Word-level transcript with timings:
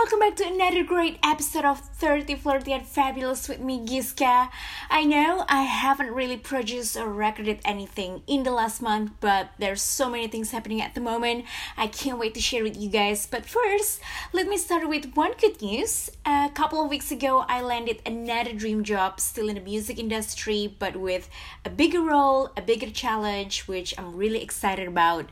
Welcome 0.00 0.20
back 0.20 0.36
to 0.36 0.46
another 0.46 0.84
great 0.84 1.18
episode 1.24 1.64
of 1.64 1.80
30 1.80 2.36
Flirty 2.36 2.72
and 2.72 2.86
Fabulous 2.86 3.48
with 3.48 3.58
me, 3.58 3.84
Giska. 3.84 4.48
I 4.88 5.02
know 5.02 5.44
I 5.48 5.62
haven't 5.62 6.14
really 6.14 6.36
produced 6.36 6.96
or 6.96 7.12
recorded 7.12 7.58
anything 7.64 8.22
in 8.28 8.44
the 8.44 8.52
last 8.52 8.80
month, 8.80 9.10
but 9.18 9.50
there's 9.58 9.82
so 9.82 10.08
many 10.08 10.28
things 10.28 10.52
happening 10.52 10.80
at 10.80 10.94
the 10.94 11.00
moment. 11.00 11.46
I 11.76 11.88
can't 11.88 12.16
wait 12.16 12.34
to 12.34 12.40
share 12.40 12.62
with 12.62 12.76
you 12.76 12.88
guys. 12.88 13.26
But 13.26 13.44
first, 13.44 14.00
let 14.32 14.46
me 14.46 14.56
start 14.56 14.88
with 14.88 15.14
one 15.14 15.32
good 15.36 15.60
news. 15.60 16.12
A 16.24 16.48
couple 16.54 16.80
of 16.80 16.90
weeks 16.90 17.10
ago, 17.10 17.44
I 17.48 17.60
landed 17.60 18.00
another 18.06 18.52
dream 18.52 18.84
job, 18.84 19.18
still 19.18 19.48
in 19.48 19.56
the 19.56 19.60
music 19.60 19.98
industry, 19.98 20.76
but 20.78 20.94
with 20.94 21.28
a 21.64 21.70
bigger 21.70 22.02
role, 22.02 22.52
a 22.56 22.62
bigger 22.62 22.90
challenge, 22.90 23.62
which 23.66 23.98
I'm 23.98 24.14
really 24.14 24.42
excited 24.44 24.86
about. 24.86 25.28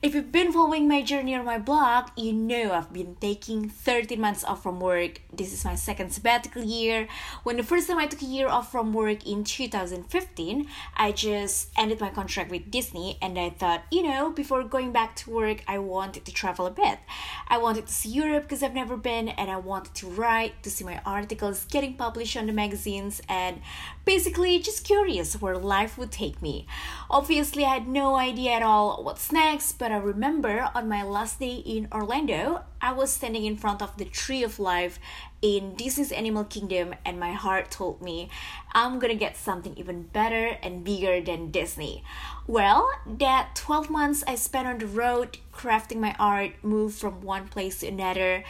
If 0.00 0.14
you've 0.14 0.32
been 0.32 0.54
following 0.54 0.88
my 0.88 1.02
journey 1.02 1.34
on 1.34 1.44
my 1.44 1.58
blog, 1.58 2.08
you 2.16 2.32
know 2.32 2.72
I've 2.72 2.94
been 2.94 3.16
taking 3.20 3.68
30 3.68 4.05
13 4.06 4.20
months 4.20 4.44
off 4.44 4.62
from 4.62 4.78
work. 4.78 5.20
This 5.32 5.52
is 5.52 5.64
my 5.64 5.74
second 5.74 6.12
sabbatical 6.12 6.62
year. 6.62 7.08
When 7.42 7.56
the 7.56 7.64
first 7.64 7.88
time 7.88 7.98
I 7.98 8.06
took 8.06 8.22
a 8.22 8.24
year 8.24 8.46
off 8.46 8.70
from 8.70 8.92
work 8.92 9.26
in 9.26 9.42
2015, 9.42 10.68
I 10.96 11.10
just 11.10 11.70
ended 11.76 12.00
my 12.00 12.10
contract 12.10 12.52
with 12.52 12.70
Disney 12.70 13.18
and 13.20 13.36
I 13.36 13.50
thought, 13.50 13.82
you 13.90 14.04
know, 14.04 14.30
before 14.30 14.62
going 14.62 14.92
back 14.92 15.16
to 15.16 15.30
work, 15.30 15.64
I 15.66 15.78
wanted 15.78 16.24
to 16.24 16.32
travel 16.32 16.66
a 16.66 16.70
bit. 16.70 17.00
I 17.48 17.58
wanted 17.58 17.88
to 17.88 17.92
see 17.92 18.10
Europe 18.10 18.44
because 18.44 18.62
I've 18.62 18.74
never 18.74 18.96
been 18.96 19.28
and 19.28 19.50
I 19.50 19.56
wanted 19.56 19.94
to 19.94 20.06
write, 20.06 20.62
to 20.62 20.70
see 20.70 20.84
my 20.84 21.00
articles 21.04 21.64
getting 21.64 21.94
published 21.94 22.36
on 22.36 22.46
the 22.46 22.52
magazines 22.52 23.20
and 23.28 23.60
basically 24.04 24.60
just 24.60 24.84
curious 24.84 25.40
where 25.42 25.58
life 25.58 25.98
would 25.98 26.12
take 26.12 26.40
me. 26.40 26.64
Obviously, 27.10 27.64
I 27.64 27.74
had 27.74 27.88
no 27.88 28.14
idea 28.14 28.52
at 28.52 28.62
all 28.62 29.02
what's 29.02 29.32
next, 29.32 29.80
but 29.80 29.90
I 29.90 29.96
remember 29.96 30.70
on 30.76 30.88
my 30.88 31.02
last 31.02 31.40
day 31.40 31.56
in 31.56 31.88
Orlando, 31.90 32.62
I 32.80 32.92
was 32.92 33.12
standing 33.12 33.44
in 33.44 33.56
front 33.56 33.82
of 33.82 33.95
the 33.98 34.04
tree 34.04 34.42
of 34.42 34.58
life 34.58 34.98
in 35.42 35.74
Disney's 35.74 36.12
Animal 36.12 36.44
Kingdom, 36.44 36.94
and 37.04 37.20
my 37.20 37.32
heart 37.32 37.70
told 37.70 38.02
me 38.02 38.28
I'm 38.72 38.98
gonna 38.98 39.14
get 39.14 39.36
something 39.36 39.76
even 39.76 40.02
better 40.02 40.58
and 40.62 40.84
bigger 40.84 41.20
than 41.20 41.50
Disney. 41.50 42.02
Well, 42.46 42.90
that 43.06 43.54
12 43.54 43.90
months 43.90 44.24
I 44.26 44.34
spent 44.34 44.66
on 44.66 44.78
the 44.78 44.86
road 44.86 45.38
crafting 45.52 45.98
my 45.98 46.14
art, 46.18 46.52
moved 46.62 46.98
from 46.98 47.20
one 47.20 47.48
place 47.48 47.80
to 47.80 47.88
another. 47.88 48.44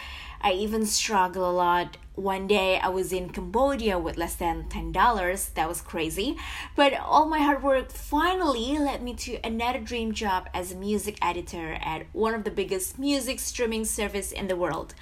I 0.47 0.53
even 0.53 0.87
struggle 0.87 1.51
a 1.51 1.51
lot 1.51 1.97
one 2.15 2.47
day 2.47 2.79
I 2.79 2.89
was 2.89 3.13
in 3.13 3.31
Cambodia 3.31 3.99
with 3.99 4.17
less 4.17 4.37
than 4.37 4.69
$10. 4.69 5.55
That 5.55 5.69
was 5.69 5.81
crazy. 5.81 6.37
But 6.77 6.95
all 6.95 7.27
my 7.27 7.41
hard 7.41 7.65
work 7.65 7.91
finally 7.91 8.79
led 8.79 9.03
me 9.03 9.15
to 9.15 9.41
another 9.43 9.81
dream 9.81 10.13
job 10.13 10.49
as 10.55 10.71
a 10.71 10.77
music 10.77 11.19
editor 11.21 11.77
at 11.83 12.07
one 12.13 12.33
of 12.33 12.45
the 12.45 12.53
biggest 12.53 12.97
music 12.97 13.41
streaming 13.41 13.85
service 13.85 14.31
in 14.31 14.47
the 14.47 14.55
world. 14.55 14.95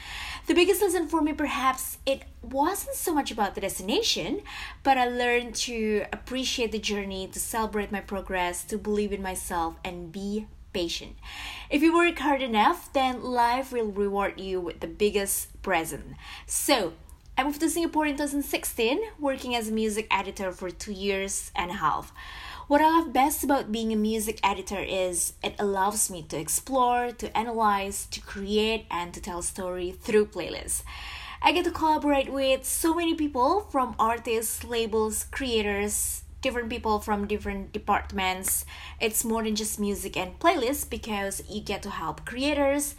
The 0.47 0.55
biggest 0.55 0.81
lesson 0.81 1.09
for 1.09 1.20
me 1.20 1.34
perhaps 1.34 1.98
it 2.06 2.23
wasn't 2.41 2.97
so 2.97 3.12
much 3.12 3.31
about 3.31 3.55
the 3.55 3.61
destination, 3.61 4.41
but 4.83 4.97
I 4.97 5.08
learned 5.08 5.56
to 5.67 6.06
appreciate 6.11 6.73
the 6.73 6.79
journey, 6.79 7.29
to 7.29 7.39
celebrate 7.39 7.92
my 7.92 8.01
progress, 8.01 8.64
to 8.64 8.79
believe 8.79 9.12
in 9.12 9.20
myself 9.20 9.77
and 9.84 10.11
be 10.11 10.47
patient. 10.75 11.17
If 11.70 11.80
you 11.83 11.94
work 11.94 12.19
hard 12.19 12.42
enough, 12.42 12.92
then 12.92 13.22
life 13.22 13.72
will 13.72 13.86
reward 13.86 14.39
you 14.39 14.61
with 14.61 14.80
the 14.80 14.86
biggest 14.86 15.62
present. 15.62 16.17
So, 16.47 16.92
I 17.39 17.42
moved 17.42 17.61
to 17.61 17.70
Singapore 17.70 18.06
in 18.06 18.17
2016, 18.17 19.00
working 19.19 19.56
as 19.56 19.69
a 19.69 19.72
music 19.72 20.06
editor 20.11 20.52
for 20.52 20.70
two 20.70 20.92
years 20.92 21.50
and 21.56 21.70
a 21.70 21.75
half. 21.75 22.12
What 22.67 22.80
I 22.80 22.91
love 22.91 23.12
best 23.12 23.45
about 23.45 23.72
being 23.72 23.92
a 23.92 23.97
music 23.97 24.41
editor 24.42 24.80
is 24.80 25.34
it 25.42 25.55
allows 25.58 26.11
me 26.11 26.22
to 26.28 26.39
explore, 26.39 27.12
to 27.12 27.36
analyze, 27.36 28.06
to 28.06 28.20
create, 28.20 28.86
and 28.91 29.12
to 29.14 29.20
tell 29.20 29.42
story 29.42 29.92
through 29.92 30.27
playlists. 30.27 30.83
I 31.42 31.52
get 31.52 31.64
to 31.64 31.70
collaborate 31.70 32.33
with 32.33 32.64
so 32.64 32.95
many 32.95 33.14
people 33.14 33.61
from 33.70 33.95
artists, 33.98 34.64
labels, 34.64 35.25
creators, 35.30 36.23
different 36.45 36.69
people 36.69 37.00
from 37.00 37.27
different 37.27 37.73
departments. 37.73 38.67
It's 39.01 39.24
more 39.24 39.42
than 39.42 39.57
just 39.57 39.80
music 39.80 40.14
and 40.14 40.39
playlists 40.39 40.89
because 40.89 41.42
you 41.48 41.63
get 41.63 41.83
to 41.85 41.91
help 41.91 42.27
creators 42.27 42.95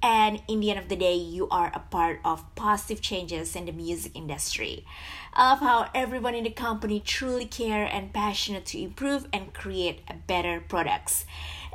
and 0.00 0.40
in 0.46 0.60
the 0.60 0.70
end 0.70 0.78
of 0.78 0.88
the 0.88 0.94
day 0.94 1.16
you 1.16 1.48
are 1.48 1.72
a 1.74 1.80
part 1.80 2.20
of 2.24 2.44
positive 2.54 3.00
changes 3.00 3.56
in 3.56 3.66
the 3.66 3.72
music 3.72 4.12
industry. 4.14 4.84
I 5.32 5.50
love 5.50 5.58
how 5.58 5.88
everyone 5.92 6.36
in 6.36 6.44
the 6.44 6.50
company 6.50 7.00
truly 7.00 7.46
care 7.46 7.84
and 7.84 8.12
passionate 8.12 8.64
to 8.66 8.80
improve 8.80 9.26
and 9.32 9.52
create 9.52 10.02
better 10.28 10.62
products. 10.68 11.24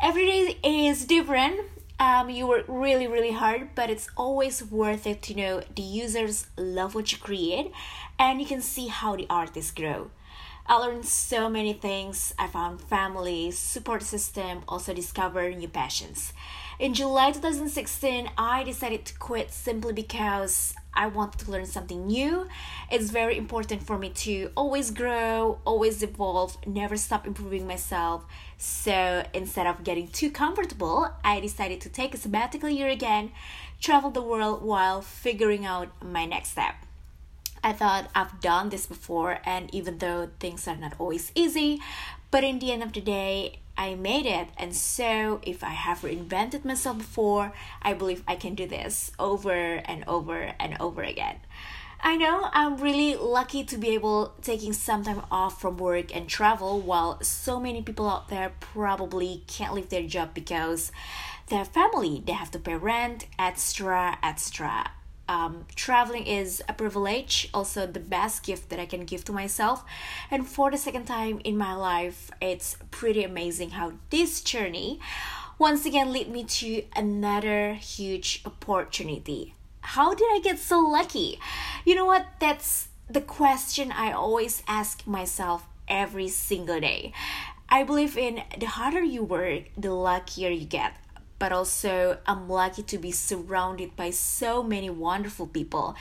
Every 0.01 0.25
day 0.25 0.57
is 0.63 1.05
different. 1.05 1.59
Um, 1.99 2.29
you 2.29 2.47
work 2.47 2.63
really 2.69 3.07
really 3.07 3.33
hard 3.33 3.75
but 3.75 3.89
it's 3.89 4.07
always 4.15 4.63
worth 4.63 5.05
it 5.05 5.21
to 5.23 5.35
know 5.35 5.61
the 5.75 5.81
users 5.81 6.47
love 6.55 6.95
what 6.95 7.11
you 7.11 7.17
create 7.17 7.73
and 8.17 8.39
you 8.39 8.47
can 8.47 8.61
see 8.61 8.87
how 8.87 9.17
the 9.17 9.27
artists 9.29 9.71
grow 9.71 10.09
I 10.69 10.75
learned 10.75 11.05
so 11.05 11.49
many 11.49 11.73
things. 11.73 12.31
I 12.37 12.45
found 12.45 12.79
family, 12.79 13.49
support 13.49 14.03
system, 14.03 14.61
also 14.67 14.93
discovered 14.93 15.57
new 15.57 15.67
passions. 15.67 16.31
In 16.77 16.93
July 16.93 17.31
2016, 17.31 18.29
I 18.37 18.63
decided 18.63 19.03
to 19.05 19.17
quit 19.17 19.49
simply 19.49 19.93
because 19.93 20.75
I 20.93 21.07
wanted 21.07 21.39
to 21.39 21.51
learn 21.51 21.65
something 21.65 22.05
new. 22.05 22.47
It's 22.91 23.09
very 23.09 23.35
important 23.35 23.81
for 23.81 23.97
me 23.97 24.09
to 24.09 24.51
always 24.55 24.91
grow, 24.91 25.57
always 25.65 26.03
evolve, 26.03 26.55
never 26.67 26.97
stop 26.97 27.25
improving 27.25 27.65
myself. 27.65 28.23
So 28.59 29.25
instead 29.33 29.65
of 29.65 29.83
getting 29.83 30.07
too 30.09 30.29
comfortable, 30.29 31.09
I 31.23 31.39
decided 31.39 31.81
to 31.81 31.89
take 31.89 32.13
a 32.13 32.17
sabbatical 32.17 32.69
year 32.69 32.89
again, 32.89 33.31
travel 33.81 34.11
the 34.11 34.21
world 34.21 34.61
while 34.61 35.01
figuring 35.01 35.65
out 35.65 35.89
my 36.03 36.27
next 36.27 36.49
step. 36.49 36.75
I 37.63 37.73
thought 37.73 38.09
I've 38.15 38.39
done 38.41 38.69
this 38.69 38.85
before, 38.85 39.39
and 39.45 39.73
even 39.73 39.97
though 39.97 40.29
things 40.39 40.67
are 40.67 40.75
not 40.75 40.93
always 40.99 41.31
easy, 41.35 41.81
but 42.31 42.43
in 42.43 42.59
the 42.59 42.71
end 42.71 42.83
of 42.83 42.93
the 42.93 43.01
day, 43.01 43.59
I 43.77 43.95
made 43.95 44.25
it. 44.25 44.49
And 44.57 44.75
so, 44.75 45.39
if 45.43 45.63
I 45.63 45.69
have 45.69 46.01
reinvented 46.01 46.65
myself 46.65 46.97
before, 46.97 47.53
I 47.81 47.93
believe 47.93 48.23
I 48.27 48.35
can 48.35 48.55
do 48.55 48.67
this 48.67 49.11
over 49.17 49.53
and 49.53 50.03
over 50.07 50.53
and 50.59 50.77
over 50.79 51.01
again. 51.01 51.37
I 52.01 52.15
know 52.15 52.49
I'm 52.53 52.77
really 52.77 53.15
lucky 53.15 53.65
to 53.65 53.77
be 53.77 53.89
able 53.89 54.33
taking 54.41 54.71
some 54.71 55.03
time 55.03 55.21
off 55.29 55.59
from 55.59 55.77
work 55.77 56.15
and 56.15 56.29
travel 56.29 56.79
while 56.79 57.21
so 57.21 57.59
many 57.59 57.81
people 57.81 58.09
out 58.09 58.29
there 58.29 58.53
probably 58.61 59.43
can't 59.47 59.73
leave 59.73 59.89
their 59.89 60.07
job 60.07 60.33
because 60.33 60.93
their 61.47 61.65
family 61.65 62.23
they 62.25 62.31
have 62.31 62.51
to 62.51 62.59
pay 62.59 62.75
rent, 62.75 63.27
extra, 63.37 64.17
extra 64.23 64.91
um, 65.29 65.65
traveling 65.75 66.25
is 66.25 66.61
a 66.67 66.73
privilege, 66.73 67.49
also 67.53 67.85
the 67.85 67.99
best 67.99 68.43
gift 68.43 68.69
that 68.69 68.79
I 68.79 68.87
can 68.87 69.05
give 69.05 69.23
to 69.25 69.31
myself. 69.31 69.85
And 70.31 70.47
for 70.47 70.71
the 70.71 70.77
second 70.77 71.05
time 71.05 71.39
in 71.45 71.55
my 71.55 71.75
life, 71.75 72.31
it's 72.41 72.75
pretty 72.89 73.23
amazing 73.23 73.71
how 73.71 73.93
this 74.09 74.41
journey 74.41 74.99
once 75.59 75.85
again 75.85 76.11
led 76.11 76.29
me 76.29 76.43
to 76.45 76.83
another 76.95 77.75
huge 77.75 78.41
opportunity. 78.43 79.53
How 79.81 80.15
did 80.15 80.27
I 80.31 80.39
get 80.43 80.57
so 80.57 80.79
lucky? 80.79 81.39
You 81.85 81.93
know 81.93 82.05
what? 82.05 82.25
That's 82.39 82.87
the 83.07 83.21
question 83.21 83.91
I 83.91 84.11
always 84.11 84.63
ask 84.67 85.05
myself 85.05 85.67
every 85.87 86.27
single 86.27 86.79
day. 86.79 87.13
I 87.69 87.83
believe 87.83 88.17
in 88.17 88.41
the 88.57 88.65
harder 88.65 89.03
you 89.03 89.23
work, 89.23 89.65
the 89.77 89.93
luckier 89.93 90.49
you 90.49 90.65
get 90.65 90.93
but 91.39 91.51
also 91.51 92.17
I'm 92.27 92.47
lucky 92.47 92.83
to 92.83 92.97
be 92.97 93.11
surrounded 93.11 93.95
by 93.95 94.11
so 94.11 94.61
many 94.61 94.89
wonderful 94.89 95.47
people. 95.47 95.95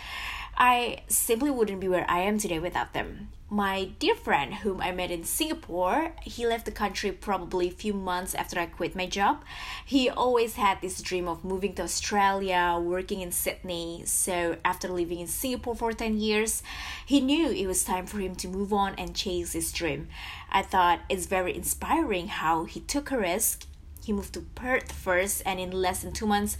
I 0.61 1.03
simply 1.07 1.51
wouldn't 1.51 1.81
be 1.81 1.89
where 1.89 2.05
I 2.11 2.23
am 2.23 2.39
today 2.39 2.59
without 2.59 2.93
them. 2.93 3.29
My 3.51 3.93
dear 3.99 4.15
friend, 4.15 4.53
whom 4.53 4.83
I 4.83 4.93
met 4.93 5.11
in 5.11 5.25
Singapore, 5.25 6.13
he 6.21 6.47
left 6.47 6.67
the 6.67 6.71
country 6.71 7.13
probably 7.13 7.69
a 7.69 7.71
few 7.71 7.95
months 7.95 8.35
after 8.35 8.61
I 8.61 8.67
quit 8.67 8.95
my 8.95 9.07
job. 9.07 9.43
He 9.87 10.11
always 10.11 10.57
had 10.57 10.83
this 10.83 11.01
dream 11.01 11.27
of 11.29 11.45
moving 11.45 11.73
to 11.75 11.83
Australia, 11.83 12.79
working 12.79 13.23
in 13.23 13.33
Sydney. 13.33 14.03
So, 14.05 14.57
after 14.67 14.89
living 14.89 15.21
in 15.21 15.29
Singapore 15.29 15.77
for 15.77 15.93
10 15.95 16.19
years, 16.19 16.63
he 17.07 17.21
knew 17.23 17.49
it 17.49 17.67
was 17.67 17.85
time 17.85 18.07
for 18.07 18.19
him 18.19 18.35
to 18.35 18.49
move 18.49 18.71
on 18.73 18.95
and 18.99 19.17
chase 19.17 19.53
his 19.53 19.73
dream. 19.73 20.09
I 20.51 20.61
thought 20.61 21.01
it's 21.09 21.25
very 21.25 21.55
inspiring 21.55 22.29
how 22.29 22.65
he 22.65 22.81
took 22.81 23.11
a 23.11 23.17
risk 23.17 23.65
he 24.09 24.13
moved 24.15 24.33
to 24.33 24.41
Perth 24.41 24.91
first, 24.91 25.43
and 25.45 25.61
in 25.61 25.71
less 25.71 26.01
than 26.01 26.15
two 26.15 26.27
months, 26.27 26.57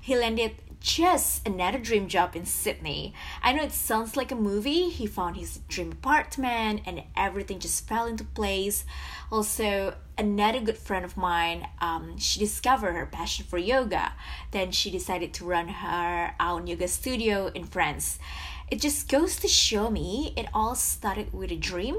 he 0.00 0.14
landed 0.14 0.54
just 0.78 1.44
another 1.44 1.78
dream 1.78 2.06
job 2.06 2.36
in 2.36 2.46
Sydney. 2.46 3.12
I 3.42 3.52
know 3.52 3.64
it 3.64 3.72
sounds 3.72 4.16
like 4.16 4.30
a 4.30 4.36
movie. 4.36 4.88
He 4.88 5.08
found 5.08 5.36
his 5.36 5.58
dream 5.66 5.90
apartment 5.90 6.82
and 6.86 7.02
everything 7.16 7.58
just 7.58 7.88
fell 7.88 8.06
into 8.06 8.22
place. 8.22 8.84
Also, 9.32 9.96
another 10.16 10.60
good 10.60 10.78
friend 10.78 11.04
of 11.04 11.16
mine, 11.16 11.66
um, 11.80 12.16
she 12.18 12.38
discovered 12.38 12.92
her 12.92 13.06
passion 13.06 13.46
for 13.48 13.58
yoga. 13.58 14.12
Then 14.52 14.70
she 14.70 14.88
decided 14.88 15.34
to 15.34 15.44
run 15.44 15.66
her 15.66 16.36
own 16.38 16.68
yoga 16.68 16.86
studio 16.86 17.50
in 17.52 17.64
France. 17.64 18.20
It 18.70 18.80
just 18.80 19.08
goes 19.08 19.34
to 19.38 19.48
show 19.48 19.90
me 19.90 20.34
it 20.36 20.46
all 20.54 20.76
started 20.76 21.32
with 21.32 21.50
a 21.50 21.56
dream, 21.56 21.96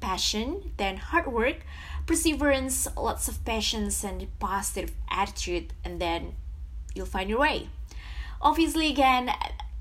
passion, 0.00 0.72
then 0.76 0.98
hard 0.98 1.32
work 1.32 1.64
perseverance, 2.12 2.86
lots 2.94 3.26
of 3.26 3.42
patience, 3.42 4.04
and 4.04 4.28
positive 4.38 4.92
attitude, 5.10 5.72
and 5.82 5.98
then 5.98 6.34
you'll 6.94 7.06
find 7.06 7.30
your 7.30 7.38
way. 7.38 7.70
Obviously, 8.42 8.88
again, 8.88 9.30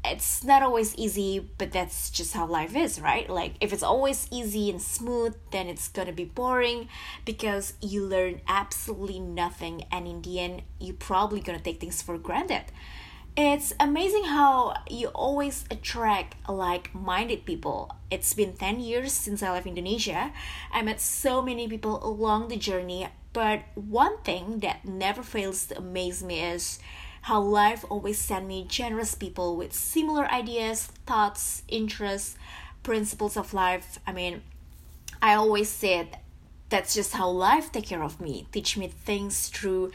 it's 0.06 0.42
not 0.42 0.64
always 0.64 0.96
easy, 0.96 1.46
but 1.58 1.74
that's 1.74 2.10
just 2.10 2.34
how 2.34 2.46
life 2.46 2.74
is, 2.74 3.02
right? 3.02 3.30
Like, 3.30 3.56
if 3.60 3.74
it's 3.74 3.84
always 3.84 4.30
easy 4.32 4.70
and 4.70 4.82
smooth, 4.82 5.36
then 5.52 5.68
it's 5.68 5.90
gonna 5.90 6.14
be 6.14 6.24
boring 6.24 6.88
because 7.26 7.74
you 7.82 8.06
learn 8.06 8.40
absolutely 8.48 9.20
nothing, 9.20 9.84
and 9.92 10.08
in 10.08 10.22
the 10.22 10.40
end, 10.40 10.62
you're 10.80 10.96
probably 10.96 11.42
gonna 11.42 11.60
take 11.60 11.82
things 11.82 12.02
for 12.02 12.18
granted. 12.18 12.64
It's 13.38 13.74
amazing 13.80 14.26
how 14.26 14.74
you 14.90 15.08
always 15.08 15.64
attract 15.72 16.36
like 16.50 16.94
minded 16.94 17.46
people. 17.46 17.96
It's 18.12 18.34
been 18.34 18.58
10 18.58 18.82
years 18.82 19.14
since 19.14 19.42
I 19.42 19.52
left 19.52 19.66
Indonesia. 19.66 20.34
I 20.70 20.82
met 20.82 21.00
so 21.00 21.42
many 21.42 21.66
people 21.70 22.06
along 22.06 22.50
the 22.50 22.58
journey, 22.58 23.08
but 23.32 23.62
one 23.76 24.22
thing 24.24 24.60
that 24.60 24.84
never 24.84 25.24
fails 25.24 25.68
to 25.68 25.78
amaze 25.78 26.22
me 26.22 26.42
is 26.42 26.80
how 27.22 27.40
life 27.40 27.86
always 27.90 28.20
sent 28.20 28.48
me 28.48 28.66
generous 28.68 29.16
people 29.16 29.56
with 29.56 29.72
similar 29.72 30.30
ideas, 30.30 30.88
thoughts, 31.06 31.64
interests, 31.70 32.36
principles 32.84 33.38
of 33.38 33.54
life. 33.54 33.98
I 34.06 34.12
mean, 34.12 34.42
I 35.22 35.36
always 35.36 35.70
said 35.70 36.18
that's 36.68 36.94
just 36.94 37.14
how 37.14 37.30
life 37.30 37.72
take 37.72 37.86
care 37.86 38.04
of 38.04 38.20
me, 38.20 38.48
teach 38.52 38.76
me 38.76 38.90
things 38.90 39.48
through 39.48 39.92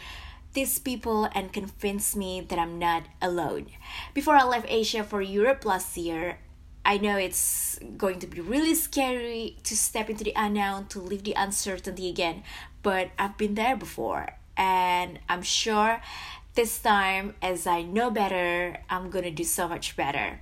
these 0.56 0.80
people 0.80 1.28
and 1.34 1.52
convince 1.52 2.16
me 2.16 2.40
that 2.40 2.58
I'm 2.58 2.80
not 2.80 3.04
alone. 3.20 3.66
Before 4.14 4.34
I 4.34 4.42
left 4.42 4.66
Asia 4.68 5.04
for 5.04 5.20
Europe 5.20 5.64
last 5.64 5.96
year, 5.96 6.38
I 6.84 6.96
know 6.96 7.16
it's 7.18 7.78
going 7.96 8.20
to 8.20 8.26
be 8.26 8.40
really 8.40 8.74
scary 8.74 9.58
to 9.64 9.76
step 9.76 10.08
into 10.08 10.24
the 10.24 10.32
unknown, 10.34 10.86
to 10.88 10.98
live 10.98 11.24
the 11.24 11.34
uncertainty 11.36 12.08
again, 12.08 12.42
but 12.82 13.10
I've 13.18 13.36
been 13.36 13.54
there 13.54 13.76
before 13.76 14.38
and 14.56 15.18
I'm 15.28 15.42
sure 15.42 16.00
this 16.54 16.78
time 16.78 17.34
as 17.42 17.66
I 17.66 17.82
know 17.82 18.10
better, 18.10 18.78
I'm 18.88 19.10
gonna 19.10 19.30
do 19.30 19.44
so 19.44 19.68
much 19.68 19.94
better. 19.94 20.40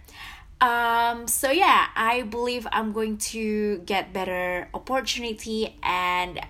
Um, 0.61 1.27
so 1.27 1.51
yeah, 1.51 1.89
I 1.97 2.23
believe 2.23 2.67
I'm 2.71 2.93
going 2.93 3.19
to 3.35 3.79
get 3.79 4.13
better 4.13 4.69
opportunity 4.73 5.77
and 5.83 6.41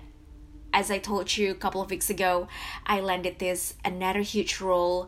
as 0.75 0.91
I 0.91 0.99
told 0.99 1.37
you 1.37 1.49
a 1.49 1.55
couple 1.55 1.81
of 1.81 1.89
weeks 1.89 2.09
ago, 2.09 2.47
I 2.85 2.99
landed 2.99 3.39
this 3.39 3.75
another 3.85 4.19
huge 4.19 4.59
role, 4.59 5.07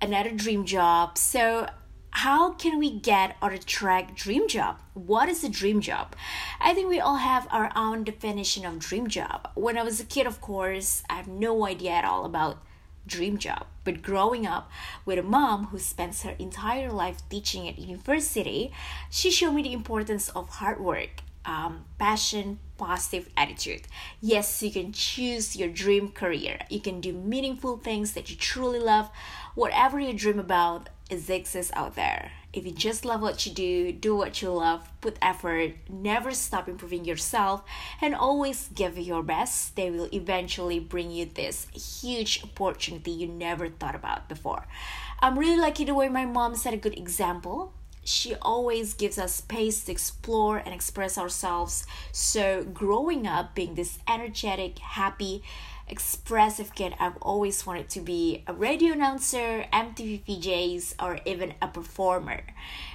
another 0.00 0.30
dream 0.30 0.64
job. 0.64 1.18
So 1.18 1.66
how 2.12 2.52
can 2.52 2.78
we 2.78 2.98
get 2.98 3.36
or 3.42 3.50
attract 3.50 4.16
dream 4.16 4.48
job 4.48 4.80
what 4.94 5.28
is 5.28 5.44
a 5.44 5.48
dream 5.48 5.80
job 5.80 6.16
i 6.60 6.74
think 6.74 6.88
we 6.88 6.98
all 6.98 7.18
have 7.18 7.46
our 7.52 7.70
own 7.76 8.02
definition 8.02 8.66
of 8.66 8.80
dream 8.80 9.06
job 9.06 9.48
when 9.54 9.78
i 9.78 9.82
was 9.84 10.00
a 10.00 10.04
kid 10.04 10.26
of 10.26 10.40
course 10.40 11.04
i 11.08 11.14
have 11.14 11.28
no 11.28 11.64
idea 11.64 11.92
at 11.92 12.04
all 12.04 12.24
about 12.24 12.58
dream 13.10 13.38
job. 13.38 13.66
But 13.84 14.02
growing 14.02 14.46
up 14.46 14.70
with 15.04 15.18
a 15.18 15.22
mom 15.22 15.66
who 15.66 15.78
spends 15.78 16.22
her 16.22 16.36
entire 16.38 16.90
life 16.90 17.28
teaching 17.28 17.68
at 17.68 17.78
university, 17.78 18.72
she 19.10 19.30
showed 19.30 19.52
me 19.52 19.62
the 19.62 19.72
importance 19.72 20.28
of 20.30 20.48
hard 20.48 20.80
work, 20.80 21.22
um, 21.50 21.84
passion, 21.98 22.60
positive 22.78 23.28
attitude. 23.36 23.82
Yes, 24.20 24.62
you 24.62 24.70
can 24.70 24.92
choose 24.92 25.56
your 25.56 25.68
dream 25.68 26.12
career. 26.12 26.60
You 26.70 26.80
can 26.80 27.00
do 27.00 27.12
meaningful 27.12 27.76
things 27.76 28.12
that 28.12 28.30
you 28.30 28.36
truly 28.36 28.78
love. 28.78 29.10
Whatever 29.56 29.98
you 29.98 30.12
dream 30.12 30.38
about 30.38 30.88
is 31.10 31.28
exists 31.28 31.72
out 31.74 31.96
there. 31.96 32.30
If 32.52 32.64
you 32.64 32.72
just 32.72 33.04
love 33.04 33.20
what 33.20 33.44
you 33.46 33.52
do, 33.52 33.92
do 33.92 34.14
what 34.14 34.42
you 34.42 34.50
love, 34.50 34.88
put 35.00 35.18
effort, 35.20 35.74
never 35.88 36.32
stop 36.32 36.68
improving 36.68 37.04
yourself, 37.04 37.64
and 38.00 38.14
always 38.14 38.68
give 38.68 38.96
your 38.98 39.22
best, 39.22 39.74
they 39.74 39.90
will 39.90 40.08
eventually 40.12 40.78
bring 40.78 41.10
you 41.10 41.26
this 41.26 41.66
huge 42.00 42.42
opportunity 42.44 43.10
you 43.10 43.26
never 43.26 43.68
thought 43.68 43.94
about 43.94 44.28
before. 44.28 44.66
I'm 45.20 45.38
really 45.38 45.60
lucky 45.60 45.84
the 45.84 45.94
way 45.94 46.08
my 46.08 46.26
mom 46.26 46.54
set 46.54 46.74
a 46.74 46.76
good 46.76 46.96
example. 46.98 47.72
She 48.04 48.34
always 48.36 48.94
gives 48.94 49.18
us 49.18 49.34
space 49.34 49.84
to 49.84 49.92
explore 49.92 50.58
and 50.58 50.74
express 50.74 51.18
ourselves. 51.18 51.86
So, 52.12 52.64
growing 52.64 53.26
up 53.26 53.54
being 53.54 53.74
this 53.74 53.98
energetic, 54.08 54.78
happy, 54.78 55.42
expressive 55.90 56.74
kid, 56.74 56.94
I've 56.98 57.16
always 57.18 57.66
wanted 57.66 57.88
to 57.90 58.00
be 58.00 58.44
a 58.46 58.54
radio 58.54 58.92
announcer, 58.92 59.66
MTV 59.72 60.24
VJs, 60.24 60.94
or 61.02 61.18
even 61.26 61.54
a 61.60 61.68
performer. 61.68 62.42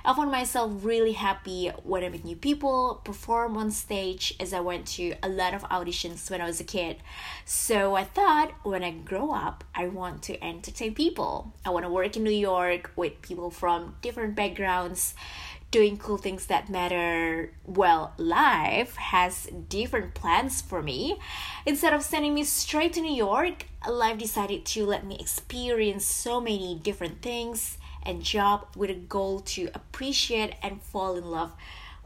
I 0.03 0.13
found 0.13 0.31
myself 0.31 0.71
really 0.83 1.11
happy 1.11 1.69
when 1.83 2.03
I 2.03 2.09
meet 2.09 2.25
new 2.25 2.35
people, 2.35 3.01
perform 3.03 3.57
on 3.57 3.71
stage, 3.71 4.33
as 4.39 4.53
I 4.53 4.61
went 4.61 4.87
to 4.97 5.13
a 5.21 5.29
lot 5.29 5.53
of 5.53 5.63
auditions 5.63 6.31
when 6.31 6.41
I 6.41 6.45
was 6.45 6.59
a 6.59 6.63
kid. 6.63 6.97
So 7.43 7.95
I 7.95 8.03
thought 8.03 8.53
when 8.63 8.83
I 8.83 8.91
grow 8.91 9.31
up, 9.31 9.63
I 9.75 9.87
want 9.87 10.23
to 10.23 10.43
entertain 10.43 10.95
people. 10.95 11.53
I 11.65 11.71
want 11.71 11.85
to 11.85 11.89
work 11.89 12.15
in 12.15 12.23
New 12.23 12.31
York 12.31 12.91
with 12.95 13.21
people 13.21 13.49
from 13.51 13.95
different 14.01 14.35
backgrounds 14.35 15.15
doing 15.75 15.97
cool 15.97 16.15
things 16.15 16.45
that 16.45 16.69
matter, 16.69 17.51
well, 17.65 18.13
life 18.15 18.95
has 18.95 19.49
different 19.67 20.13
plans 20.13 20.61
for 20.61 20.81
me. 20.81 21.19
Instead 21.65 21.93
of 21.93 22.01
sending 22.01 22.33
me 22.33 22.45
straight 22.45 22.93
to 22.93 23.01
New 23.01 23.13
York, 23.13 23.65
life 23.85 24.17
decided 24.17 24.63
to 24.63 24.85
let 24.85 25.05
me 25.05 25.17
experience 25.19 26.05
so 26.05 26.39
many 26.39 26.79
different 26.81 27.21
things 27.21 27.77
and 28.03 28.23
job 28.23 28.67
with 28.77 28.89
a 28.89 28.93
goal 28.93 29.41
to 29.41 29.67
appreciate 29.73 30.53
and 30.63 30.81
fall 30.81 31.17
in 31.17 31.25
love 31.25 31.51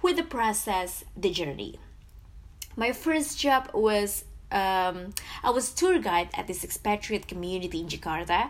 with 0.01 0.15
the 0.15 0.23
process, 0.23 1.05
the 1.15 1.29
journey. 1.29 1.79
My 2.75 2.91
first 2.91 3.37
job 3.37 3.69
was 3.71 4.23
um, 4.51 5.13
I 5.43 5.51
was 5.51 5.69
tour 5.69 5.99
guide 5.99 6.29
at 6.33 6.47
this 6.47 6.63
expatriate 6.63 7.27
community 7.27 7.81
in 7.81 7.87
Jakarta. 7.87 8.49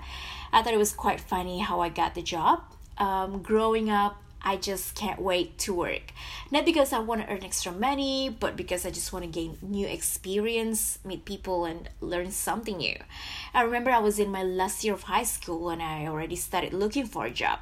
I 0.54 0.62
thought 0.62 0.74
it 0.74 0.78
was 0.78 0.94
quite 0.94 1.20
funny 1.20 1.60
how 1.60 1.82
I 1.82 1.90
got 1.90 2.16
the 2.16 2.22
job. 2.22 2.64
Um, 2.98 3.42
growing 3.42 3.90
up, 3.90 4.16
I 4.42 4.56
just 4.56 4.96
can't 4.96 5.22
wait 5.22 5.58
to 5.60 5.74
work. 5.74 6.14
Not 6.52 6.66
because 6.66 6.94
I 6.94 7.00
want 7.00 7.22
to 7.22 7.32
earn 7.32 7.44
extra 7.44 7.72
money, 7.72 8.30
but 8.30 8.56
because 8.56 8.86
I 8.86 8.90
just 8.90 9.12
want 9.12 9.26
to 9.26 9.32
gain 9.32 9.58
new 9.62 9.86
experience, 9.86 11.00
meet 11.04 11.26
people, 11.26 11.66
and 11.66 11.90
learn 12.00 12.32
something 12.32 12.78
new. 12.78 12.98
I 13.54 13.64
remember 13.64 13.92
I 13.92 14.00
was 14.00 14.18
in 14.20 14.32
my 14.32 14.44
last 14.44 14.84
year 14.84 14.94
of 14.94 15.04
high 15.04 15.24
school 15.24 15.70
and 15.70 15.82
I 15.82 16.08
already 16.08 16.36
started 16.36 16.74
looking 16.74 17.06
for 17.06 17.26
a 17.26 17.32
job. 17.32 17.60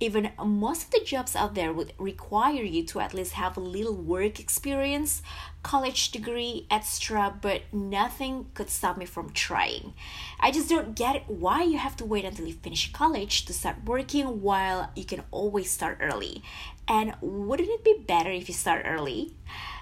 Even 0.00 0.32
most 0.44 0.84
of 0.84 0.90
the 0.90 1.00
jobs 1.04 1.36
out 1.36 1.54
there 1.54 1.72
would 1.72 1.92
require 1.98 2.62
you 2.62 2.84
to 2.84 3.00
at 3.00 3.14
least 3.14 3.34
have 3.34 3.56
a 3.56 3.60
little 3.60 3.94
work 3.94 4.40
experience, 4.40 5.22
college 5.62 6.10
degree, 6.10 6.66
etc., 6.68 7.32
but 7.40 7.62
nothing 7.72 8.46
could 8.54 8.68
stop 8.68 8.96
me 8.96 9.06
from 9.06 9.30
trying. 9.30 9.94
I 10.40 10.50
just 10.50 10.68
don't 10.68 10.96
get 10.96 11.28
why 11.28 11.62
you 11.62 11.78
have 11.78 11.96
to 11.96 12.04
wait 12.04 12.24
until 12.24 12.46
you 12.46 12.54
finish 12.54 12.92
college 12.92 13.44
to 13.46 13.52
start 13.52 13.84
working 13.86 14.42
while 14.42 14.90
you 14.96 15.04
can 15.04 15.22
always 15.30 15.70
start 15.70 15.98
early. 16.00 16.42
And 16.88 17.14
wouldn't 17.20 17.70
it 17.70 17.84
be 17.84 18.04
better 18.06 18.30
if 18.30 18.48
you 18.48 18.54
start 18.54 18.82
early? 18.84 19.34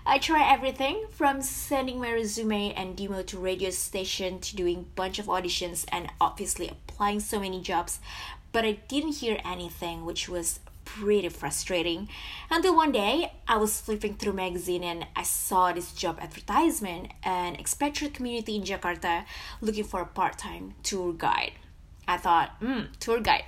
I 0.04 0.18
try 0.18 0.52
everything 0.52 1.06
from 1.10 1.42
sending 1.42 2.00
my 2.00 2.12
resume 2.12 2.72
and 2.74 2.96
demo 2.96 3.22
to 3.22 3.38
radio 3.38 3.70
station 3.70 4.40
to 4.40 4.56
doing 4.56 4.86
bunch 4.94 5.18
of 5.18 5.26
auditions 5.26 5.84
and 5.90 6.10
obviously 6.20 6.68
applying 6.68 7.20
so 7.20 7.40
many 7.40 7.60
jobs 7.60 8.00
but 8.52 8.64
I 8.64 8.72
didn't 8.88 9.16
hear 9.16 9.40
anything, 9.44 10.04
which 10.04 10.28
was 10.28 10.60
pretty 10.84 11.28
frustrating. 11.28 12.08
Until 12.50 12.76
one 12.76 12.92
day, 12.92 13.32
I 13.48 13.56
was 13.56 13.80
flipping 13.80 14.14
through 14.16 14.34
magazine 14.34 14.84
and 14.84 15.06
I 15.16 15.22
saw 15.22 15.72
this 15.72 15.92
job 15.92 16.18
advertisement, 16.20 17.12
an 17.22 17.56
expatriate 17.56 18.14
community 18.14 18.56
in 18.56 18.62
Jakarta 18.62 19.24
looking 19.60 19.84
for 19.84 20.02
a 20.02 20.06
part-time 20.06 20.74
tour 20.82 21.12
guide. 21.12 21.52
I 22.06 22.16
thought, 22.16 22.50
hmm, 22.58 22.92
tour 22.98 23.20
guide. 23.20 23.44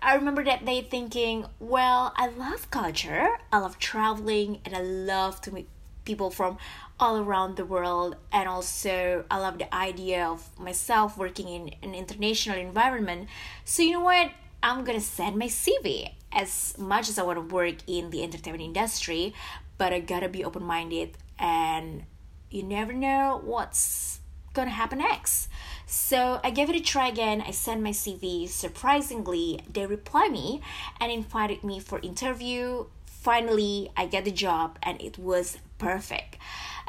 I 0.00 0.14
remember 0.14 0.42
that 0.44 0.64
day 0.64 0.80
thinking, 0.80 1.46
well, 1.60 2.12
I 2.16 2.28
love 2.28 2.70
culture, 2.70 3.28
I 3.52 3.58
love 3.58 3.78
traveling, 3.78 4.60
and 4.64 4.74
I 4.74 4.80
love 4.80 5.40
to 5.42 5.52
meet 5.52 5.68
people 6.04 6.30
from 6.30 6.56
all 6.98 7.18
around 7.18 7.56
the 7.56 7.64
world 7.66 8.16
and 8.32 8.48
also 8.48 9.24
i 9.30 9.38
love 9.38 9.58
the 9.58 9.72
idea 9.74 10.26
of 10.26 10.58
myself 10.58 11.18
working 11.18 11.46
in 11.46 11.70
an 11.82 11.94
international 11.94 12.56
environment 12.56 13.28
so 13.64 13.82
you 13.82 13.92
know 13.92 14.00
what 14.00 14.30
I'm 14.62 14.84
gonna 14.84 15.00
send 15.00 15.36
my 15.36 15.46
CV 15.46 16.12
as 16.32 16.76
much 16.78 17.08
as 17.08 17.18
I 17.18 17.22
want 17.22 17.36
to 17.36 17.54
work 17.54 17.76
in 17.86 18.10
the 18.10 18.22
entertainment 18.22 18.64
industry, 18.64 19.34
but 19.76 19.92
I 19.92 20.00
gotta 20.00 20.28
be 20.28 20.44
open 20.44 20.64
minded 20.64 21.16
and 21.38 22.04
you 22.50 22.62
never 22.62 22.92
know 22.92 23.40
what's 23.44 24.20
gonna 24.54 24.70
happen 24.70 24.98
next. 24.98 25.48
So 25.86 26.40
I 26.42 26.50
gave 26.50 26.68
it 26.68 26.76
a 26.76 26.80
try 26.80 27.08
again. 27.08 27.40
I 27.40 27.52
sent 27.52 27.82
my 27.82 27.90
CV. 27.90 28.48
Surprisingly, 28.48 29.60
they 29.72 29.86
replied 29.86 30.32
me 30.32 30.60
and 31.00 31.12
invited 31.12 31.62
me 31.62 31.78
for 31.78 32.00
interview. 32.00 32.86
Finally, 33.06 33.90
I 33.96 34.06
get 34.06 34.24
the 34.24 34.32
job 34.32 34.78
and 34.82 35.00
it 35.00 35.18
was 35.18 35.58
perfect. 35.78 36.36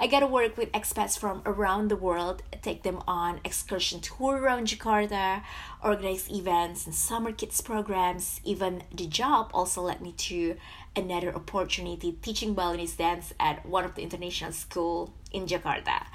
I 0.01 0.07
got 0.07 0.21
to 0.21 0.27
work 0.27 0.55
with 0.55 0.71
expats 0.71 1.19
from 1.19 1.41
around 1.45 1.89
the 1.89 1.97
world, 1.97 2.41
take 2.61 2.83
them 2.83 3.01
on 3.05 3.41
excursion 3.43 3.99
tour 3.99 4.37
around 4.37 4.67
Jakarta, 4.67 5.43
organize 5.83 6.31
events 6.31 6.85
and 6.85 6.95
summer 6.95 7.33
kids 7.33 7.59
programs. 7.59 8.39
Even 8.45 8.83
the 8.95 9.07
job 9.07 9.51
also 9.53 9.81
led 9.81 9.99
me 9.99 10.13
to 10.13 10.55
another 10.95 11.35
opportunity 11.35 12.13
teaching 12.21 12.53
Balinese 12.53 12.95
dance 12.95 13.33
at 13.41 13.65
one 13.65 13.83
of 13.83 13.95
the 13.95 14.01
international 14.01 14.53
school 14.53 15.13
in 15.33 15.47
Jakarta. 15.47 16.05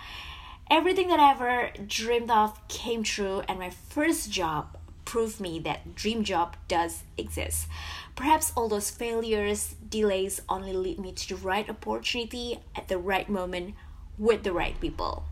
Everything 0.71 1.09
that 1.09 1.21
I 1.21 1.33
ever 1.33 1.71
dreamed 1.87 2.31
of 2.31 2.67
came 2.69 3.03
true 3.03 3.43
and 3.47 3.59
my 3.59 3.69
first 3.69 4.31
job 4.31 4.79
proved 5.14 5.38
me 5.38 5.61
that 5.61 5.94
dream 5.94 6.25
job 6.25 6.56
does 6.66 7.04
exist. 7.16 7.68
Perhaps 8.16 8.52
all 8.56 8.68
those 8.68 8.90
failures, 8.90 9.76
delays 9.88 10.42
only 10.49 10.73
lead 10.73 10.99
me 10.99 11.12
to 11.12 11.28
the 11.28 11.37
right 11.37 11.71
opportunity 11.71 12.59
at 12.75 12.88
the 12.88 12.99
right 12.99 13.28
moment 13.28 13.76
with 14.18 14.42
the 14.42 14.52
right 14.52 14.75
people. 14.80 15.23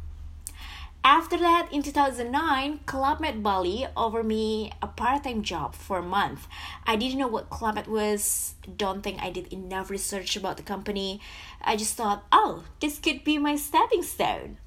After 1.02 1.36
that, 1.36 1.66
in 1.72 1.82
2009, 1.82 2.78
Club 2.86 3.18
Med 3.18 3.42
Bali 3.42 3.88
offered 3.96 4.26
me 4.26 4.70
a 4.80 4.86
part-time 4.86 5.42
job 5.42 5.74
for 5.74 5.98
a 5.98 6.10
month. 6.18 6.46
I 6.86 6.94
didn't 6.94 7.18
know 7.18 7.26
what 7.26 7.50
Club 7.50 7.74
Med 7.74 7.88
was. 7.88 8.54
Don't 8.76 9.02
think 9.02 9.20
I 9.20 9.30
did 9.30 9.52
enough 9.52 9.90
research 9.90 10.36
about 10.36 10.58
the 10.58 10.62
company. 10.62 11.20
I 11.60 11.74
just 11.74 11.96
thought, 11.96 12.22
oh, 12.30 12.62
this 12.78 13.00
could 13.00 13.24
be 13.24 13.36
my 13.36 13.56
stepping 13.56 14.04
stone. 14.04 14.58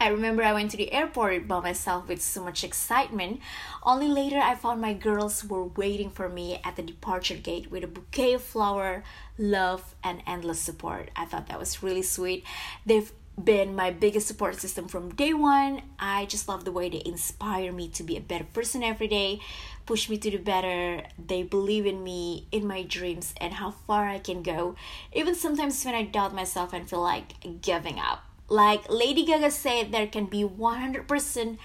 I 0.00 0.08
remember 0.08 0.44
I 0.44 0.52
went 0.52 0.70
to 0.70 0.76
the 0.76 0.92
airport 0.92 1.48
by 1.48 1.60
myself 1.60 2.06
with 2.06 2.22
so 2.22 2.44
much 2.44 2.62
excitement. 2.62 3.40
Only 3.82 4.06
later 4.06 4.38
I 4.38 4.54
found 4.54 4.80
my 4.80 4.94
girls 4.94 5.44
were 5.44 5.64
waiting 5.64 6.10
for 6.10 6.28
me 6.28 6.60
at 6.62 6.76
the 6.76 6.82
departure 6.82 7.34
gate 7.34 7.68
with 7.70 7.82
a 7.82 7.88
bouquet 7.88 8.34
of 8.34 8.42
flower, 8.42 9.02
love, 9.36 9.96
and 10.04 10.22
endless 10.24 10.60
support. 10.60 11.10
I 11.16 11.24
thought 11.24 11.48
that 11.48 11.58
was 11.58 11.82
really 11.82 12.02
sweet. 12.02 12.44
They've 12.86 13.10
been 13.42 13.74
my 13.74 13.90
biggest 13.90 14.28
support 14.28 14.60
system 14.60 14.86
from 14.86 15.14
day 15.14 15.34
one. 15.34 15.82
I 15.98 16.26
just 16.26 16.48
love 16.48 16.64
the 16.64 16.72
way 16.72 16.88
they 16.88 17.02
inspire 17.04 17.72
me 17.72 17.88
to 17.88 18.04
be 18.04 18.16
a 18.16 18.20
better 18.20 18.46
person 18.52 18.84
every 18.84 19.08
day, 19.08 19.40
push 19.84 20.08
me 20.08 20.18
to 20.18 20.30
do 20.30 20.38
better. 20.38 21.02
They 21.24 21.42
believe 21.42 21.86
in 21.86 22.04
me, 22.04 22.46
in 22.52 22.66
my 22.66 22.82
dreams, 22.82 23.34
and 23.40 23.54
how 23.54 23.72
far 23.72 24.08
I 24.08 24.18
can 24.18 24.42
go. 24.42 24.76
Even 25.12 25.34
sometimes 25.34 25.84
when 25.84 25.94
I 25.94 26.02
doubt 26.02 26.34
myself 26.34 26.72
and 26.72 26.88
feel 26.88 27.02
like 27.02 27.60
giving 27.62 27.98
up. 27.98 28.27
Like 28.48 28.88
Lady 28.88 29.24
Gaga 29.24 29.50
said, 29.50 29.92
there 29.92 30.06
can 30.06 30.26
be 30.26 30.42
100% 30.42 31.58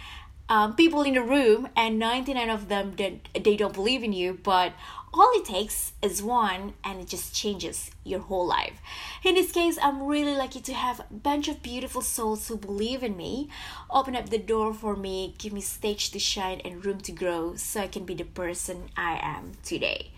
um, 0.49 0.75
people 0.75 1.03
in 1.03 1.13
the 1.13 1.23
room 1.23 1.69
and 1.75 1.97
99 1.97 2.49
of 2.49 2.67
them 2.67 2.93
they, 2.97 3.21
they 3.39 3.55
don't 3.55 3.73
believe 3.73 4.03
in 4.03 4.11
you 4.11 4.37
but 4.43 4.73
all 5.13 5.31
it 5.35 5.45
takes 5.45 5.93
is 6.01 6.21
one 6.21 6.73
and 6.83 6.99
it 6.99 7.07
just 7.07 7.33
changes 7.33 7.91
your 8.03 8.19
whole 8.19 8.45
life. 8.45 8.81
In 9.23 9.35
this 9.35 9.51
case 9.51 9.79
i'm 9.81 10.03
really 10.03 10.35
lucky 10.35 10.59
to 10.61 10.73
have 10.73 10.99
a 10.99 11.13
bunch 11.13 11.47
of 11.47 11.63
beautiful 11.63 12.01
souls 12.01 12.47
who 12.47 12.57
believe 12.57 13.03
in 13.03 13.15
me. 13.15 13.49
Open 13.89 14.15
up 14.15 14.29
the 14.29 14.37
door 14.37 14.73
for 14.73 14.95
me 14.95 15.33
give 15.37 15.53
me 15.53 15.61
stage 15.61 16.11
to 16.11 16.19
shine 16.19 16.59
and 16.65 16.85
room 16.85 16.99
to 17.01 17.11
grow 17.11 17.55
so 17.55 17.79
i 17.81 17.87
can 17.87 18.03
be 18.03 18.13
the 18.13 18.25
person 18.25 18.89
i 18.97 19.17
am 19.21 19.53
today 19.63 20.11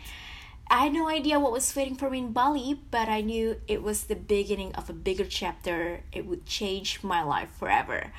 I 0.68 0.80
had 0.86 0.94
no 0.94 1.08
idea 1.08 1.40
what 1.40 1.52
was 1.52 1.76
waiting 1.76 1.96
for 1.96 2.10
me 2.10 2.18
in 2.18 2.32
Bali, 2.32 2.80
but 2.90 3.08
I 3.08 3.22
knew 3.22 3.62
it 3.68 3.84
was 3.84 4.06
the 4.06 4.16
beginning 4.16 4.74
of 4.74 4.90
a 4.90 4.94
bigger 4.94 5.24
chapter. 5.24 6.02
It 6.12 6.26
would 6.26 6.48
change 6.48 7.04
my 7.04 7.22
life 7.22 7.50
forever. 7.60 8.12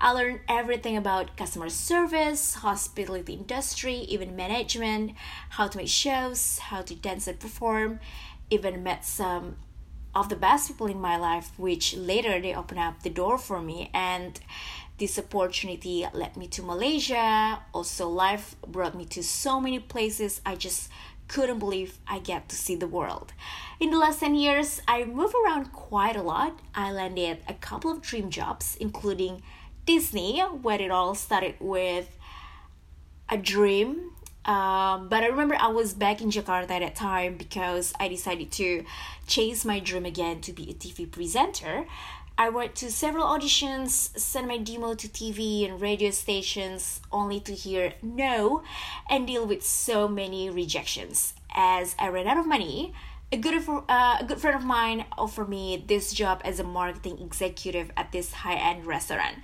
I 0.00 0.10
learned 0.10 0.40
everything 0.48 0.96
about 0.96 1.36
customer 1.36 1.68
service, 1.68 2.54
hospitality 2.54 3.34
industry, 3.34 3.94
even 3.94 4.34
management, 4.34 5.12
how 5.50 5.68
to 5.68 5.78
make 5.78 5.88
shows, 5.88 6.58
how 6.58 6.82
to 6.82 6.94
dance 6.96 7.28
and 7.28 7.38
perform, 7.38 8.00
even 8.50 8.82
met 8.82 9.04
some 9.04 9.56
of 10.12 10.28
the 10.28 10.36
best 10.36 10.68
people 10.68 10.88
in 10.88 11.00
my 11.00 11.16
life, 11.16 11.52
which 11.56 11.94
later 11.96 12.40
they 12.40 12.52
opened 12.52 12.80
up 12.80 13.02
the 13.04 13.10
door 13.10 13.38
for 13.38 13.62
me 13.62 13.90
and 13.94 14.40
this 14.98 15.18
opportunity 15.18 16.06
led 16.12 16.36
me 16.36 16.46
to 16.48 16.62
Malaysia. 16.62 17.60
Also, 17.72 18.08
life 18.08 18.56
brought 18.66 18.94
me 18.94 19.04
to 19.06 19.22
so 19.22 19.60
many 19.60 19.78
places. 19.78 20.40
I 20.44 20.54
just 20.54 20.90
couldn't 21.32 21.58
believe 21.58 21.98
I 22.06 22.18
get 22.18 22.50
to 22.50 22.56
see 22.56 22.76
the 22.76 22.86
world. 22.86 23.32
In 23.80 23.90
the 23.90 23.96
last 23.96 24.20
10 24.20 24.34
years, 24.34 24.82
I 24.86 25.04
moved 25.04 25.34
around 25.34 25.72
quite 25.72 26.14
a 26.14 26.22
lot. 26.22 26.60
I 26.74 26.92
landed 26.92 27.38
a 27.48 27.54
couple 27.54 27.90
of 27.90 28.02
dream 28.02 28.28
jobs, 28.28 28.76
including 28.78 29.42
Disney, 29.86 30.40
where 30.40 30.80
it 30.80 30.90
all 30.90 31.14
started 31.14 31.54
with 31.58 32.18
a 33.30 33.38
dream. 33.38 34.10
Um, 34.44 35.08
but 35.08 35.22
I 35.22 35.28
remember 35.28 35.56
I 35.58 35.68
was 35.68 35.94
back 35.94 36.20
in 36.20 36.30
Jakarta 36.30 36.70
at 36.70 36.80
that 36.80 36.96
time 36.96 37.36
because 37.36 37.94
I 37.98 38.08
decided 38.08 38.52
to 38.52 38.84
chase 39.26 39.64
my 39.64 39.78
dream 39.80 40.04
again 40.04 40.42
to 40.42 40.52
be 40.52 40.68
a 40.70 40.74
TV 40.74 41.10
presenter. 41.10 41.86
I 42.38 42.48
went 42.48 42.74
to 42.76 42.90
several 42.90 43.26
auditions, 43.26 44.16
sent 44.18 44.48
my 44.48 44.58
demo 44.58 44.94
to 44.94 45.08
TV 45.08 45.68
and 45.68 45.80
radio 45.80 46.10
stations, 46.10 47.00
only 47.10 47.40
to 47.40 47.54
hear 47.54 47.94
no 48.02 48.62
and 49.08 49.26
deal 49.26 49.46
with 49.46 49.62
so 49.64 50.08
many 50.08 50.50
rejections. 50.50 51.34
As 51.54 51.94
I 51.98 52.08
ran 52.08 52.26
out 52.26 52.38
of 52.38 52.46
money, 52.46 52.94
a 53.30 53.36
good, 53.36 53.62
uh, 53.68 54.16
a 54.20 54.24
good 54.26 54.38
friend 54.38 54.56
of 54.56 54.64
mine 54.64 55.04
offered 55.16 55.48
me 55.48 55.82
this 55.86 56.12
job 56.12 56.40
as 56.44 56.58
a 56.60 56.64
marketing 56.64 57.18
executive 57.20 57.90
at 57.96 58.12
this 58.12 58.32
high 58.32 58.56
end 58.56 58.86
restaurant. 58.86 59.36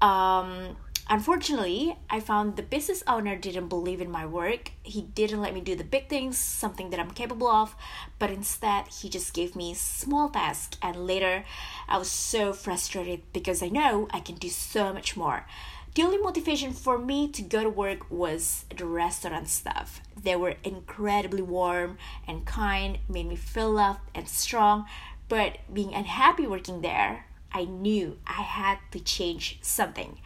Um, 0.00 0.76
Unfortunately, 1.10 1.96
I 2.10 2.20
found 2.20 2.56
the 2.56 2.62
business 2.62 3.02
owner 3.06 3.34
didn't 3.34 3.68
believe 3.68 4.02
in 4.02 4.10
my 4.10 4.26
work. 4.26 4.72
He 4.82 5.00
didn't 5.00 5.40
let 5.40 5.54
me 5.54 5.62
do 5.62 5.74
the 5.74 5.82
big 5.82 6.10
things, 6.10 6.36
something 6.36 6.90
that 6.90 7.00
I'm 7.00 7.12
capable 7.12 7.48
of, 7.48 7.74
but 8.18 8.30
instead 8.30 8.88
he 8.88 9.08
just 9.08 9.32
gave 9.32 9.56
me 9.56 9.72
small 9.72 10.28
tasks 10.28 10.76
and 10.82 11.06
later 11.06 11.46
I 11.88 11.96
was 11.96 12.10
so 12.10 12.52
frustrated 12.52 13.22
because 13.32 13.62
I 13.62 13.68
know 13.68 14.08
I 14.10 14.20
can 14.20 14.34
do 14.34 14.50
so 14.50 14.92
much 14.92 15.16
more. 15.16 15.46
The 15.94 16.02
only 16.02 16.18
motivation 16.18 16.74
for 16.74 16.98
me 16.98 17.26
to 17.28 17.40
go 17.40 17.62
to 17.62 17.70
work 17.70 18.10
was 18.10 18.66
the 18.76 18.84
restaurant 18.84 19.48
staff. 19.48 20.02
They 20.22 20.36
were 20.36 20.56
incredibly 20.62 21.42
warm 21.42 21.96
and 22.26 22.44
kind, 22.44 22.98
made 23.08 23.28
me 23.28 23.36
feel 23.36 23.70
loved 23.70 24.00
and 24.14 24.28
strong, 24.28 24.84
but 25.30 25.56
being 25.72 25.94
unhappy 25.94 26.46
working 26.46 26.82
there, 26.82 27.24
I 27.50 27.64
knew 27.64 28.18
I 28.26 28.42
had 28.42 28.78
to 28.90 29.00
change 29.00 29.58
something. 29.62 30.18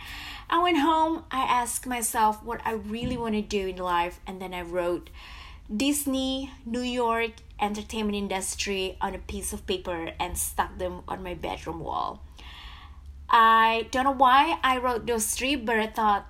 I 0.53 0.63
went 0.63 0.77
home, 0.77 1.25
I 1.31 1.45
asked 1.45 1.87
myself 1.87 2.43
what 2.45 2.61
I 2.67 2.73
really 2.73 3.17
want 3.17 3.35
to 3.35 3.41
do 3.41 3.69
in 3.69 3.77
life, 3.77 4.21
and 4.27 4.39
then 4.39 4.53
I 4.53 4.61
wrote 4.61 5.09
Disney, 5.75 6.51
New 6.67 6.83
York, 6.83 7.31
entertainment 7.59 8.17
industry 8.17 8.99
on 9.01 9.15
a 9.15 9.19
piece 9.19 9.55
of 9.55 9.67
paper 9.67 10.11
and 10.21 10.37
stuck 10.37 10.77
them 10.77 11.05
on 11.09 11.23
my 11.23 11.33
bedroom 11.33 11.81
wall. 11.81 12.23
I 13.31 13.89
don't 13.93 14.05
know 14.05 14.11
why 14.11 14.59
I 14.63 14.77
wrote 14.77 15.07
those 15.07 15.35
three, 15.35 15.57
but 15.57 15.79
I 15.79 15.87
thought 15.87 16.27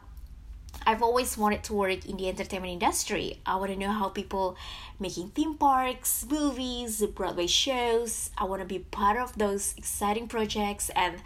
I've 0.87 1.03
always 1.03 1.37
wanted 1.37 1.65
to 1.65 1.75
work 1.75 2.07
in 2.07 2.17
the 2.17 2.29
entertainment 2.29 2.75
industry. 2.75 3.41
I 3.45 3.57
want 3.57 3.73
to 3.73 3.77
know 3.77 3.91
how 3.91 4.09
people 4.09 4.57
making 5.01 5.31
theme 5.31 5.55
parks, 5.55 6.25
movies, 6.31 7.05
Broadway 7.07 7.49
shows. 7.49 8.31
I 8.39 8.45
want 8.45 8.63
to 8.63 8.69
be 8.69 8.79
part 8.79 9.17
of 9.17 9.37
those 9.37 9.75
exciting 9.77 10.29
projects 10.29 10.91
and 10.95 11.17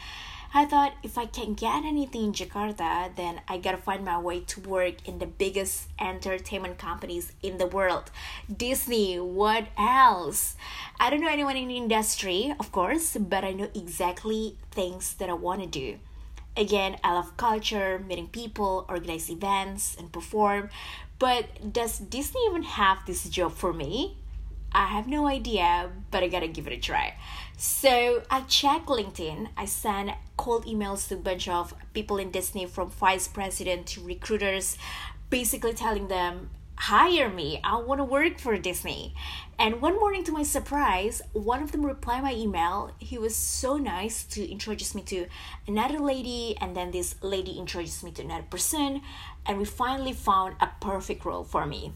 I 0.54 0.64
thought 0.64 0.94
if 1.02 1.18
I 1.18 1.26
can't 1.26 1.56
get 1.56 1.84
anything 1.84 2.24
in 2.24 2.32
Jakarta, 2.32 3.14
then 3.14 3.40
I 3.48 3.58
gotta 3.58 3.76
find 3.76 4.04
my 4.04 4.18
way 4.18 4.40
to 4.40 4.60
work 4.60 5.06
in 5.06 5.18
the 5.18 5.26
biggest 5.26 5.88
entertainment 5.98 6.78
companies 6.78 7.32
in 7.42 7.58
the 7.58 7.66
world. 7.66 8.10
Disney, 8.54 9.18
what 9.20 9.66
else? 9.76 10.56
I 10.98 11.10
don't 11.10 11.20
know 11.20 11.28
anyone 11.28 11.56
in 11.56 11.68
the 11.68 11.76
industry, 11.76 12.54
of 12.58 12.72
course, 12.72 13.16
but 13.18 13.44
I 13.44 13.52
know 13.52 13.68
exactly 13.74 14.56
things 14.70 15.14
that 15.14 15.28
I 15.28 15.34
wanna 15.34 15.66
do. 15.66 15.98
Again, 16.56 16.96
I 17.04 17.12
love 17.12 17.36
culture, 17.36 17.98
meeting 17.98 18.28
people, 18.28 18.86
organize 18.88 19.28
events, 19.28 19.94
and 19.98 20.10
perform. 20.10 20.70
But 21.18 21.72
does 21.72 21.98
Disney 21.98 22.40
even 22.48 22.62
have 22.62 23.04
this 23.04 23.28
job 23.28 23.52
for 23.52 23.72
me? 23.72 24.16
I 24.76 24.88
have 24.88 25.08
no 25.08 25.26
idea, 25.26 25.90
but 26.10 26.22
I 26.22 26.28
gotta 26.28 26.48
give 26.48 26.66
it 26.66 26.72
a 26.74 26.76
try. 26.76 27.14
So 27.56 28.22
I 28.30 28.42
checked 28.42 28.88
LinkedIn. 28.88 29.48
I 29.56 29.64
sent 29.64 30.10
cold 30.36 30.66
emails 30.66 31.08
to 31.08 31.14
a 31.14 31.16
bunch 31.16 31.48
of 31.48 31.72
people 31.94 32.18
in 32.18 32.30
Disney 32.30 32.66
from 32.66 32.90
vice 32.90 33.26
president 33.26 33.86
to 33.86 34.02
recruiters, 34.02 34.76
basically 35.30 35.72
telling 35.72 36.08
them, 36.08 36.50
hire 36.76 37.30
me. 37.30 37.58
I 37.64 37.76
want 37.76 38.00
to 38.00 38.04
work 38.04 38.38
for 38.38 38.58
Disney. 38.58 39.14
And 39.58 39.80
one 39.80 39.94
morning, 39.94 40.24
to 40.24 40.32
my 40.32 40.42
surprise, 40.42 41.22
one 41.32 41.62
of 41.62 41.72
them 41.72 41.86
replied 41.86 42.22
my 42.22 42.34
email. 42.34 42.92
He 42.98 43.16
was 43.16 43.34
so 43.34 43.78
nice 43.78 44.24
to 44.24 44.46
introduce 44.46 44.94
me 44.94 45.00
to 45.04 45.26
another 45.66 45.98
lady, 45.98 46.54
and 46.60 46.76
then 46.76 46.90
this 46.90 47.14
lady 47.22 47.58
introduced 47.58 48.04
me 48.04 48.10
to 48.10 48.22
another 48.22 48.44
person, 48.50 49.00
and 49.46 49.56
we 49.56 49.64
finally 49.64 50.12
found 50.12 50.56
a 50.60 50.68
perfect 50.82 51.24
role 51.24 51.44
for 51.44 51.64
me. 51.64 51.94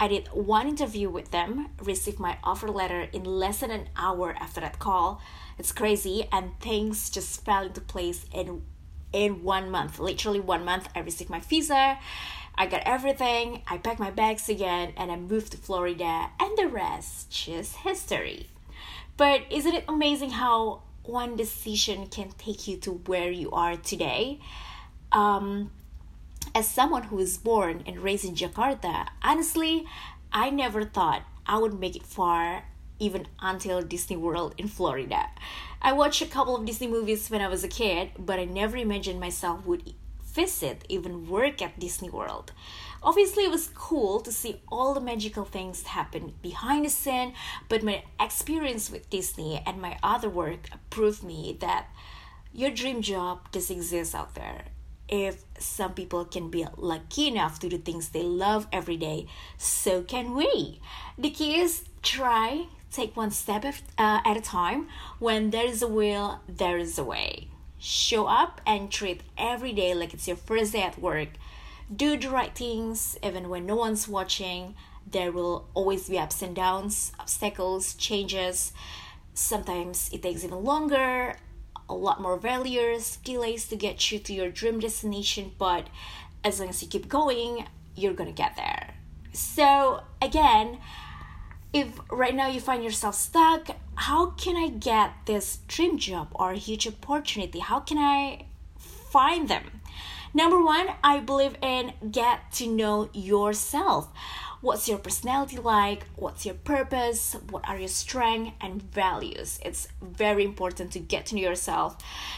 I 0.00 0.08
did 0.08 0.28
one 0.28 0.66
interview 0.66 1.10
with 1.10 1.30
them, 1.30 1.68
received 1.82 2.18
my 2.18 2.38
offer 2.42 2.68
letter 2.68 3.02
in 3.12 3.22
less 3.22 3.60
than 3.60 3.70
an 3.70 3.90
hour 3.96 4.34
after 4.40 4.58
that 4.62 4.78
call. 4.78 5.20
It's 5.58 5.72
crazy, 5.72 6.26
and 6.32 6.58
things 6.58 7.10
just 7.10 7.44
fell 7.44 7.66
into 7.66 7.82
place 7.82 8.24
in 8.32 8.62
in 9.12 9.42
one 9.42 9.70
month. 9.70 9.98
Literally 9.98 10.40
one 10.40 10.64
month, 10.64 10.88
I 10.94 11.00
received 11.00 11.28
my 11.28 11.40
visa. 11.40 11.98
I 12.54 12.66
got 12.66 12.82
everything. 12.86 13.62
I 13.66 13.76
packed 13.76 14.00
my 14.00 14.10
bags 14.10 14.48
again, 14.48 14.94
and 14.96 15.12
I 15.12 15.16
moved 15.16 15.52
to 15.52 15.58
Florida, 15.58 16.30
and 16.40 16.56
the 16.56 16.68
rest 16.68 17.30
just 17.30 17.76
history. 17.76 18.48
But 19.18 19.42
isn't 19.50 19.74
it 19.74 19.84
amazing 19.86 20.30
how 20.30 20.82
one 21.04 21.36
decision 21.36 22.06
can 22.06 22.30
take 22.38 22.66
you 22.66 22.78
to 22.78 22.92
where 22.92 23.30
you 23.30 23.50
are 23.50 23.76
today? 23.76 24.40
Um, 25.12 25.70
as 26.54 26.68
someone 26.68 27.04
who 27.04 27.16
was 27.16 27.38
born 27.38 27.82
and 27.86 28.00
raised 28.00 28.24
in 28.24 28.34
Jakarta, 28.34 29.08
honestly, 29.22 29.86
I 30.32 30.50
never 30.50 30.84
thought 30.84 31.22
I 31.46 31.58
would 31.58 31.78
make 31.78 31.96
it 31.96 32.04
far 32.04 32.64
even 32.98 33.26
until 33.40 33.82
Disney 33.82 34.16
World 34.16 34.54
in 34.58 34.68
Florida. 34.68 35.30
I 35.82 35.92
watched 35.92 36.22
a 36.22 36.26
couple 36.26 36.54
of 36.54 36.66
Disney 36.66 36.86
movies 36.86 37.30
when 37.30 37.40
I 37.40 37.48
was 37.48 37.64
a 37.64 37.68
kid, 37.68 38.10
but 38.18 38.38
I 38.38 38.44
never 38.44 38.76
imagined 38.76 39.18
myself 39.18 39.66
would 39.66 39.94
visit, 40.22 40.84
even 40.88 41.28
work 41.28 41.60
at 41.62 41.80
Disney 41.80 42.10
World. 42.10 42.52
Obviously, 43.02 43.44
it 43.44 43.50
was 43.50 43.70
cool 43.74 44.20
to 44.20 44.30
see 44.30 44.60
all 44.68 44.92
the 44.94 45.00
magical 45.00 45.44
things 45.44 45.82
happen 45.82 46.34
behind 46.42 46.84
the 46.84 46.90
scene, 46.90 47.32
but 47.68 47.82
my 47.82 48.04
experience 48.20 48.90
with 48.90 49.10
Disney 49.10 49.62
and 49.66 49.80
my 49.80 49.98
other 50.02 50.28
work 50.28 50.68
proved 50.90 51.22
me 51.22 51.56
that 51.60 51.88
your 52.52 52.70
dream 52.70 53.00
job 53.00 53.50
does 53.50 53.70
exist 53.70 54.14
out 54.14 54.34
there. 54.34 54.66
If 55.10 55.42
some 55.58 55.94
people 55.94 56.24
can 56.24 56.50
be 56.50 56.66
lucky 56.76 57.26
enough 57.26 57.58
to 57.60 57.68
do 57.68 57.78
things 57.78 58.10
they 58.10 58.22
love 58.22 58.68
every 58.72 58.96
day, 58.96 59.26
so 59.58 60.02
can 60.02 60.36
we. 60.36 60.80
The 61.18 61.30
key 61.30 61.58
is 61.60 61.84
try, 62.00 62.66
take 62.92 63.16
one 63.16 63.32
step 63.32 63.64
uh, 63.64 64.20
at 64.24 64.36
a 64.36 64.40
time. 64.40 64.86
When 65.18 65.50
there 65.50 65.66
is 65.66 65.82
a 65.82 65.88
will, 65.88 66.40
there 66.48 66.78
is 66.78 66.96
a 66.96 67.02
way. 67.02 67.48
Show 67.80 68.26
up 68.26 68.60
and 68.64 68.88
treat 68.90 69.22
every 69.36 69.72
day 69.72 69.94
like 69.94 70.14
it's 70.14 70.28
your 70.28 70.36
first 70.36 70.72
day 70.72 70.82
at 70.82 71.00
work. 71.00 71.30
Do 71.94 72.16
the 72.16 72.30
right 72.30 72.54
things 72.54 73.18
even 73.20 73.48
when 73.48 73.66
no 73.66 73.74
one's 73.74 74.06
watching. 74.06 74.76
There 75.10 75.32
will 75.32 75.66
always 75.74 76.08
be 76.08 76.18
ups 76.18 76.40
and 76.40 76.54
downs, 76.54 77.10
obstacles, 77.18 77.94
changes. 77.94 78.72
Sometimes 79.34 80.08
it 80.12 80.22
takes 80.22 80.44
even 80.44 80.62
longer, 80.62 81.36
a 81.90 81.94
lot 81.94 82.20
more 82.20 82.40
failures, 82.40 83.18
delays 83.24 83.66
to 83.68 83.76
get 83.76 84.10
you 84.10 84.18
to 84.20 84.32
your 84.32 84.50
dream 84.50 84.78
destination, 84.78 85.52
but 85.58 85.88
as 86.44 86.60
long 86.60 86.68
as 86.68 86.82
you 86.82 86.88
keep 86.88 87.08
going, 87.08 87.66
you're 87.96 88.14
gonna 88.14 88.32
get 88.32 88.56
there. 88.56 88.94
So, 89.32 90.02
again, 90.22 90.78
if 91.72 91.88
right 92.10 92.34
now 92.34 92.48
you 92.48 92.60
find 92.60 92.82
yourself 92.82 93.14
stuck, 93.14 93.76
how 93.94 94.30
can 94.30 94.56
I 94.56 94.68
get 94.68 95.10
this 95.26 95.58
dream 95.68 95.98
job 95.98 96.28
or 96.32 96.52
huge 96.52 96.86
opportunity? 96.86 97.58
How 97.58 97.80
can 97.80 97.98
I 97.98 98.46
find 98.78 99.48
them? 99.48 99.80
Number 100.32 100.62
one, 100.62 100.88
I 101.02 101.18
believe 101.18 101.56
in 101.60 101.92
get 102.10 102.52
to 102.52 102.68
know 102.68 103.10
yourself. 103.12 104.08
What's 104.60 104.88
your 104.88 104.98
personality 104.98 105.56
like? 105.56 106.04
What's 106.16 106.44
your 106.44 106.54
purpose? 106.54 107.34
What 107.48 107.66
are 107.66 107.78
your 107.78 107.88
strengths 107.88 108.52
and 108.60 108.82
values? 108.82 109.58
It's 109.64 109.88
very 110.02 110.44
important 110.44 110.92
to 110.92 110.98
get 110.98 111.26
to 111.26 111.34
know 111.34 111.40
yourself. 111.40 111.96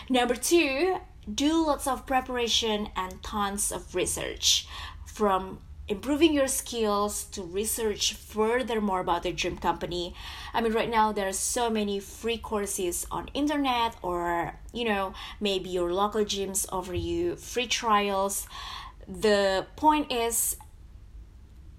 Number 0.09 0.37
two, 0.37 0.99
do 1.33 1.67
lots 1.67 1.89
of 1.89 2.07
preparation 2.07 2.91
and 2.95 3.23
tons 3.25 3.73
of 3.73 3.95
research 3.95 4.69
from 5.05 5.59
improving 5.89 6.33
your 6.33 6.47
skills 6.47 7.25
to 7.25 7.43
research 7.43 8.15
further 8.15 8.81
more 8.81 9.01
about 9.01 9.25
the 9.25 9.33
dream 9.33 9.59
company 9.59 10.15
i 10.55 10.61
mean 10.61 10.73
right 10.73 10.89
now 10.89 11.11
there 11.11 11.27
are 11.27 11.33
so 11.33 11.69
many 11.69 11.99
free 11.99 12.39
courses 12.39 13.05
on 13.11 13.29
internet 13.35 13.95
or 14.01 14.55
you 14.73 14.85
know 14.85 15.13
maybe 15.41 15.69
your 15.69 15.93
local 15.93 16.25
gyms 16.25 16.67
offer 16.71 16.95
you 16.95 17.35
free 17.35 17.67
trials 17.67 18.47
the 19.09 19.67
point 19.75 20.11
is 20.11 20.57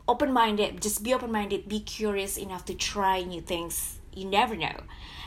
open-minded 0.07 0.81
just 0.81 1.03
be 1.03 1.13
open-minded 1.13 1.67
be 1.67 1.79
curious 1.79 2.37
enough 2.37 2.65
to 2.65 2.73
try 2.73 3.21
new 3.21 3.41
things. 3.41 3.99
You 4.13 4.25
never 4.25 4.55
know. 4.55 4.81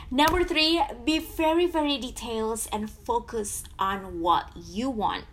Number 0.09 0.43
three 0.43 0.81
be 1.05 1.19
very 1.19 1.65
very 1.65 1.97
detailed 1.97 2.67
and 2.71 2.89
focus 2.89 3.63
on 3.77 4.19
what 4.19 4.49
you 4.55 4.89
want. 4.89 5.25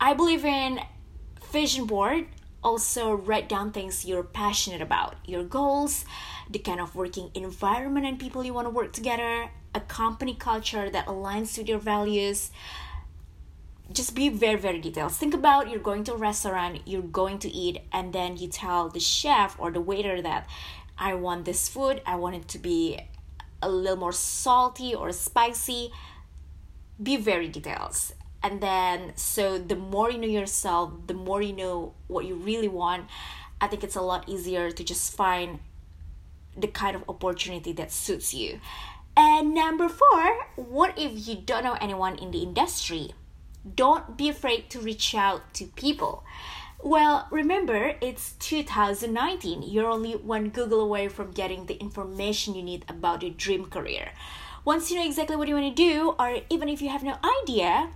I 0.00 0.14
believe 0.14 0.44
in 0.44 0.80
vision 1.52 1.86
board. 1.86 2.26
Also 2.62 3.12
write 3.12 3.48
down 3.48 3.72
things 3.72 4.04
you're 4.06 4.22
passionate 4.22 4.80
about. 4.80 5.16
Your 5.26 5.44
goals 5.44 6.04
the 6.50 6.58
kind 6.58 6.80
of 6.80 6.94
working 6.94 7.30
environment 7.34 8.06
and 8.06 8.18
people 8.18 8.44
you 8.44 8.52
want 8.52 8.66
to 8.66 8.70
work 8.70 8.92
together 8.92 9.50
a 9.74 9.80
company 9.80 10.34
culture 10.34 10.88
that 10.90 11.06
aligns 11.06 11.58
with 11.58 11.68
your 11.68 11.78
values 11.78 12.50
just 13.92 14.14
be 14.14 14.28
very 14.28 14.58
very 14.58 14.80
detailed. 14.80 15.12
Think 15.12 15.34
about 15.34 15.70
you're 15.70 15.78
going 15.78 16.04
to 16.04 16.14
a 16.14 16.16
restaurant 16.16 16.80
you're 16.86 17.02
going 17.02 17.38
to 17.40 17.50
eat 17.50 17.82
and 17.92 18.12
then 18.12 18.36
you 18.36 18.48
tell 18.48 18.88
the 18.88 19.00
chef 19.00 19.56
or 19.58 19.70
the 19.70 19.80
waiter 19.80 20.22
that 20.22 20.48
i 20.98 21.14
want 21.14 21.44
this 21.44 21.68
food. 21.68 22.00
I 22.06 22.16
want 22.16 22.36
it 22.36 22.48
to 22.48 22.58
be 22.58 23.00
a 23.62 23.68
little 23.68 23.96
more 23.96 24.12
salty 24.12 24.94
or 24.94 25.12
spicy. 25.12 25.90
Be 27.02 27.16
very 27.16 27.48
detailed. 27.48 27.96
And 28.42 28.60
then 28.60 29.12
so 29.16 29.58
the 29.58 29.76
more 29.76 30.10
you 30.10 30.18
know 30.18 30.28
yourself 30.28 30.92
the 31.06 31.14
more 31.14 31.42
you 31.42 31.54
know 31.54 31.94
what 32.08 32.24
you 32.26 32.34
really 32.34 32.68
want 32.68 33.06
i 33.60 33.66
think 33.66 33.82
it's 33.82 33.96
a 33.96 34.02
lot 34.02 34.28
easier 34.28 34.70
to 34.70 34.84
just 34.84 35.16
find 35.16 35.60
the 36.56 36.68
kind 36.68 36.94
of 36.94 37.04
opportunity 37.08 37.72
that 37.72 37.90
suits 37.90 38.32
you. 38.32 38.60
And 39.16 39.54
number 39.54 39.88
four 39.88 40.46
what 40.56 40.98
if 40.98 41.28
you 41.28 41.36
don't 41.36 41.64
know 41.64 41.76
anyone 41.80 42.16
in 42.16 42.30
the 42.30 42.42
industry 42.42 43.12
don't 43.76 44.16
be 44.16 44.28
afraid 44.28 44.68
to 44.70 44.80
reach 44.80 45.14
out 45.14 45.54
to 45.54 45.66
people 45.66 46.24
well, 46.84 47.28
remember, 47.30 47.94
it's 48.02 48.32
2019. 48.40 49.62
You're 49.62 49.88
only 49.88 50.12
one 50.12 50.50
Google 50.50 50.82
away 50.82 51.08
from 51.08 51.30
getting 51.30 51.64
the 51.64 51.80
information 51.80 52.54
you 52.54 52.62
need 52.62 52.84
about 52.88 53.22
your 53.22 53.32
dream 53.32 53.64
career. 53.70 54.12
Once 54.66 54.90
you 54.90 54.98
know 54.98 55.06
exactly 55.06 55.34
what 55.34 55.48
you 55.48 55.54
want 55.54 55.74
to 55.74 55.82
do, 55.82 56.14
or 56.18 56.40
even 56.50 56.68
if 56.68 56.82
you 56.82 56.90
have 56.90 57.02
no 57.02 57.16
idea, 57.40 57.88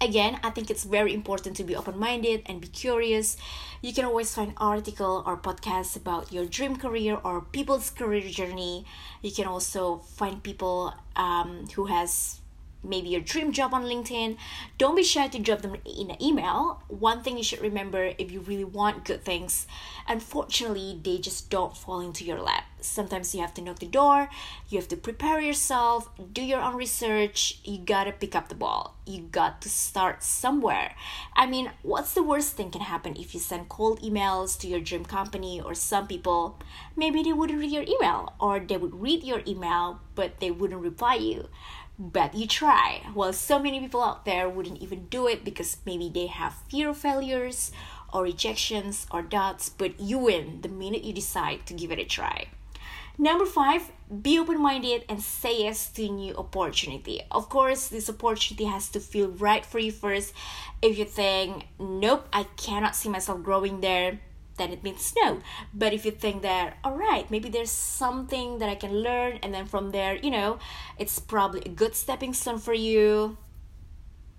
again 0.00 0.38
i 0.44 0.50
think 0.50 0.70
it's 0.70 0.84
very 0.84 1.12
important 1.12 1.56
to 1.56 1.64
be 1.64 1.74
open-minded 1.74 2.42
and 2.46 2.60
be 2.60 2.68
curious 2.68 3.36
you 3.82 3.92
can 3.92 4.04
always 4.04 4.32
find 4.32 4.52
article 4.58 5.24
or 5.26 5.36
podcasts 5.36 5.96
about 5.96 6.32
your 6.32 6.46
dream 6.46 6.76
career 6.76 7.18
or 7.24 7.40
people's 7.40 7.90
career 7.90 8.28
journey 8.28 8.84
you 9.22 9.32
can 9.32 9.44
also 9.44 9.98
find 10.14 10.40
people 10.44 10.94
um, 11.16 11.66
who 11.74 11.86
has 11.86 12.40
maybe 12.82 13.08
your 13.08 13.20
dream 13.20 13.52
job 13.52 13.74
on 13.74 13.84
LinkedIn, 13.84 14.36
don't 14.76 14.96
be 14.96 15.02
shy 15.02 15.28
to 15.28 15.38
drop 15.38 15.62
them 15.62 15.76
in 15.84 16.10
an 16.10 16.22
email. 16.22 16.82
One 16.88 17.22
thing 17.22 17.36
you 17.36 17.44
should 17.44 17.60
remember 17.60 18.12
if 18.18 18.30
you 18.30 18.40
really 18.40 18.64
want 18.64 19.04
good 19.04 19.24
things, 19.24 19.66
unfortunately, 20.06 21.00
they 21.02 21.18
just 21.18 21.50
don't 21.50 21.76
fall 21.76 22.00
into 22.00 22.24
your 22.24 22.40
lap. 22.40 22.64
Sometimes 22.80 23.34
you 23.34 23.40
have 23.40 23.54
to 23.54 23.62
knock 23.62 23.80
the 23.80 23.86
door, 23.86 24.28
you 24.68 24.78
have 24.78 24.88
to 24.88 24.96
prepare 24.96 25.40
yourself, 25.40 26.08
do 26.32 26.42
your 26.42 26.60
own 26.60 26.76
research, 26.76 27.60
you 27.64 27.78
gotta 27.78 28.12
pick 28.12 28.36
up 28.36 28.48
the 28.48 28.54
ball. 28.54 28.94
You 29.04 29.22
got 29.22 29.62
to 29.62 29.68
start 29.68 30.22
somewhere. 30.22 30.94
I 31.34 31.46
mean, 31.46 31.72
what's 31.82 32.12
the 32.12 32.22
worst 32.22 32.52
thing 32.52 32.70
can 32.70 32.82
happen 32.82 33.16
if 33.16 33.34
you 33.34 33.40
send 33.40 33.68
cold 33.68 34.00
emails 34.02 34.58
to 34.60 34.68
your 34.68 34.80
dream 34.80 35.04
company 35.04 35.60
or 35.60 35.74
some 35.74 36.06
people? 36.06 36.60
Maybe 36.94 37.22
they 37.22 37.32
wouldn't 37.32 37.58
read 37.58 37.70
your 37.70 37.84
email, 37.84 38.34
or 38.38 38.60
they 38.60 38.76
would 38.76 39.00
read 39.00 39.24
your 39.24 39.40
email, 39.46 40.00
but 40.14 40.40
they 40.40 40.50
wouldn't 40.50 40.80
reply 40.80 41.14
you 41.14 41.48
but 41.98 42.34
you 42.34 42.46
try. 42.46 43.02
Well, 43.14 43.32
so 43.32 43.58
many 43.58 43.80
people 43.80 44.02
out 44.02 44.24
there 44.24 44.48
wouldn't 44.48 44.80
even 44.80 45.06
do 45.06 45.26
it 45.26 45.44
because 45.44 45.78
maybe 45.84 46.08
they 46.08 46.26
have 46.26 46.54
fear 46.70 46.90
of 46.90 46.98
failures 46.98 47.72
or 48.12 48.22
rejections 48.22 49.06
or 49.10 49.22
doubts, 49.22 49.68
but 49.68 49.98
you 50.00 50.18
win 50.18 50.60
the 50.62 50.68
minute 50.68 51.04
you 51.04 51.12
decide 51.12 51.66
to 51.66 51.74
give 51.74 51.90
it 51.90 51.98
a 51.98 52.04
try. 52.04 52.46
Number 53.20 53.44
five, 53.44 53.90
be 54.22 54.38
open 54.38 54.62
minded 54.62 55.04
and 55.08 55.20
say 55.20 55.64
yes 55.64 55.90
to 55.94 56.08
new 56.08 56.36
opportunity. 56.36 57.20
Of 57.32 57.48
course, 57.48 57.88
this 57.88 58.08
opportunity 58.08 58.64
has 58.64 58.88
to 58.90 59.00
feel 59.00 59.28
right 59.28 59.66
for 59.66 59.80
you 59.80 59.90
first. 59.90 60.32
If 60.80 60.96
you 60.96 61.04
think, 61.04 61.66
nope, 61.80 62.28
I 62.32 62.44
cannot 62.56 62.94
see 62.94 63.08
myself 63.08 63.42
growing 63.42 63.80
there, 63.80 64.20
then 64.58 64.72
it 64.72 64.84
means 64.84 65.14
no. 65.22 65.40
But 65.72 65.92
if 65.92 66.04
you 66.04 66.10
think 66.10 66.42
that, 66.42 66.76
all 66.84 66.96
right, 66.96 67.30
maybe 67.30 67.48
there's 67.48 67.70
something 67.70 68.58
that 68.58 68.68
I 68.68 68.74
can 68.74 69.02
learn, 69.02 69.38
and 69.42 69.54
then 69.54 69.66
from 69.66 69.92
there, 69.92 70.16
you 70.16 70.30
know, 70.30 70.58
it's 70.98 71.18
probably 71.18 71.62
a 71.64 71.68
good 71.68 71.94
stepping 71.94 72.34
stone 72.34 72.58
for 72.58 72.74
you, 72.74 73.38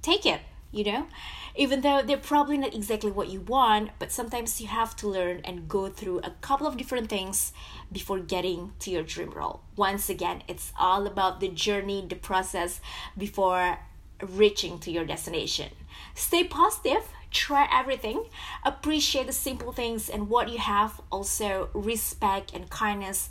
take 0.01 0.25
it, 0.25 0.41
you 0.71 0.84
know? 0.84 1.08
Even 1.55 1.82
though 1.82 2.01
they're 2.01 2.15
probably 2.15 2.58
not 2.58 2.75
exactly 2.75 3.12
what 3.12 3.29
you 3.29 3.41
want, 3.41 3.89
but 3.99 4.12
sometimes 4.12 4.62
you 4.62 4.67
have 4.67 4.95
to 4.97 5.08
learn 5.10 5.41
and 5.43 5.67
go 5.67 5.89
through 5.89 6.19
a 6.19 6.32
couple 6.41 6.67
of 6.67 6.77
different 6.77 7.10
things 7.10 7.51
before 7.91 8.19
getting 8.19 8.71
to 8.79 8.91
your 8.91 9.03
dream 9.03 9.32
role. 9.32 9.62
Once 9.75 10.10
again, 10.10 10.43
it's 10.47 10.71
all 10.79 11.08
about 11.08 11.39
the 11.39 11.49
journey, 11.49 12.05
the 12.08 12.15
process 12.15 12.79
before 13.17 13.79
reaching 14.21 14.79
to 14.79 14.91
your 14.91 15.05
destination. 15.05 15.69
Stay 16.15 16.43
positive 16.43 17.03
try 17.32 17.67
everything 17.71 18.25
appreciate 18.65 19.27
the 19.27 19.34
simple 19.34 19.71
things 19.71 20.10
and 20.10 20.29
what 20.29 20.49
you 20.49 20.58
have. 20.58 20.99
Also 21.12 21.69
respect 21.73 22.53
and 22.53 22.69
kindness 22.69 23.29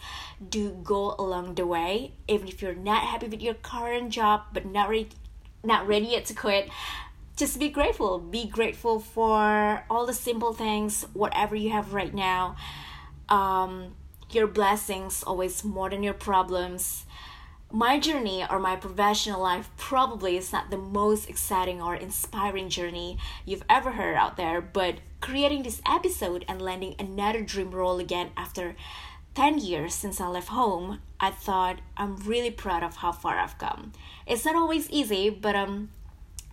do 0.48 0.70
go 0.85 1.14
along 1.18 1.55
the 1.55 1.66
way. 1.66 2.12
Even 2.29 2.48
if 2.48 2.62
you're 2.62 2.74
not 2.74 3.03
happy 3.03 3.27
with 3.27 3.42
your 3.42 3.55
current 3.55 4.11
job 4.11 4.42
but 4.53 4.64
not 4.64 4.88
ready 4.88 5.09
not 5.64 5.87
ready 5.88 6.07
yet 6.07 6.24
to 6.24 6.35
quit 6.35 6.70
just 7.37 7.59
be 7.61 7.68
grateful. 7.68 8.18
Be 8.18 8.46
grateful 8.46 8.98
for 8.98 9.85
all 9.88 10.07
the 10.07 10.12
simple 10.12 10.53
things 10.53 11.07
whatever 11.12 11.55
you 11.55 11.70
have 11.70 11.94
right 11.94 12.12
now. 12.12 12.57
Um, 13.29 13.94
your 14.31 14.46
blessings 14.46 15.22
always 15.22 15.64
more 15.64 15.88
than 15.88 16.03
your 16.03 16.14
problems 16.14 17.05
my 17.70 17.98
journey 17.98 18.44
or 18.48 18.59
my 18.59 18.76
professional 18.76 19.42
life 19.42 19.68
probably 19.76 20.38
is 20.38 20.52
not 20.52 20.70
the 20.70 20.78
most 20.78 21.28
exciting 21.28 21.83
or 21.83 21.94
inspiring 21.94 22.70
journey 22.70 23.18
you've 23.44 23.64
ever 23.68 23.92
heard 23.92 24.16
out 24.16 24.38
there, 24.38 24.61
but 24.62 24.96
creating 25.20 25.62
this 25.62 25.83
episode 25.87 26.46
and 26.48 26.62
landing 26.62 26.94
another 26.98 27.42
dream 27.42 27.70
role 27.70 27.98
again 27.98 28.31
after 28.38 28.74
10 29.35 29.59
years 29.59 29.94
since 29.94 30.18
I 30.18 30.28
left 30.28 30.48
home, 30.48 31.00
I 31.20 31.31
thought 31.31 31.81
I'm 31.96 32.16
really 32.16 32.50
proud 32.50 32.83
of 32.83 32.96
how 32.96 33.12
far 33.12 33.38
I've 33.38 33.59
come. 33.59 33.92
It's 34.26 34.46
not 34.46 34.57
always 34.57 34.88
easy, 34.88 35.28
but 35.28 35.54
I'm 35.54 35.90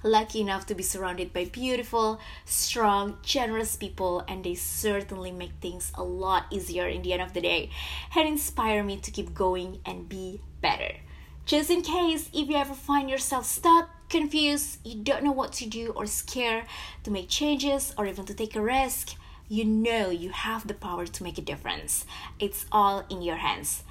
lucky 0.04 0.42
enough 0.42 0.66
to 0.68 0.76
be 0.76 0.84
surrounded 0.84 1.32
by 1.32 1.46
beautiful, 1.46 2.20
strong, 2.44 3.18
generous 3.24 3.78
people, 3.78 4.24
and 4.28 4.44
they 4.44 4.54
certainly 4.54 5.32
make 5.32 5.54
things 5.62 5.94
a 5.96 6.04
lot 6.04 6.46
easier 6.52 6.88
in 6.88 7.02
the 7.04 7.14
end 7.14 7.22
of 7.22 7.34
the 7.34 7.42
day 7.42 7.70
and 8.16 8.28
inspire 8.28 8.84
me 8.84 8.98
to 8.98 9.12
keep 9.12 9.34
going 9.34 9.80
and 9.86 10.10
be 10.10 10.42
better. 10.62 10.92
Just 11.46 11.70
in 11.70 11.84
case 11.84 12.28
if 12.34 12.50
you 12.50 12.56
ever 12.56 12.74
find 12.74 13.08
yourself 13.08 13.46
stuck, 13.46 14.10
confused, 14.10 14.80
you 14.84 14.96
don't 14.96 15.24
know 15.24 15.32
what 15.32 15.54
to 15.54 15.68
do, 15.68 15.94
or 15.96 16.08
scared 16.08 16.66
to 17.04 17.12
make 17.12 17.30
changes 17.30 17.94
or 18.00 18.08
even 18.08 18.26
to 18.26 18.34
take 18.34 18.56
a 18.56 18.62
risk, 18.62 19.14
you 19.48 19.64
know 19.64 20.10
you 20.10 20.32
have 20.32 20.66
the 20.66 20.74
power 20.74 21.06
to 21.06 21.24
make 21.24 21.38
a 21.38 21.44
difference. 21.44 22.04
It's 22.40 22.66
all 22.72 23.06
in 23.12 23.22
your 23.22 23.36
hands. 23.36 23.84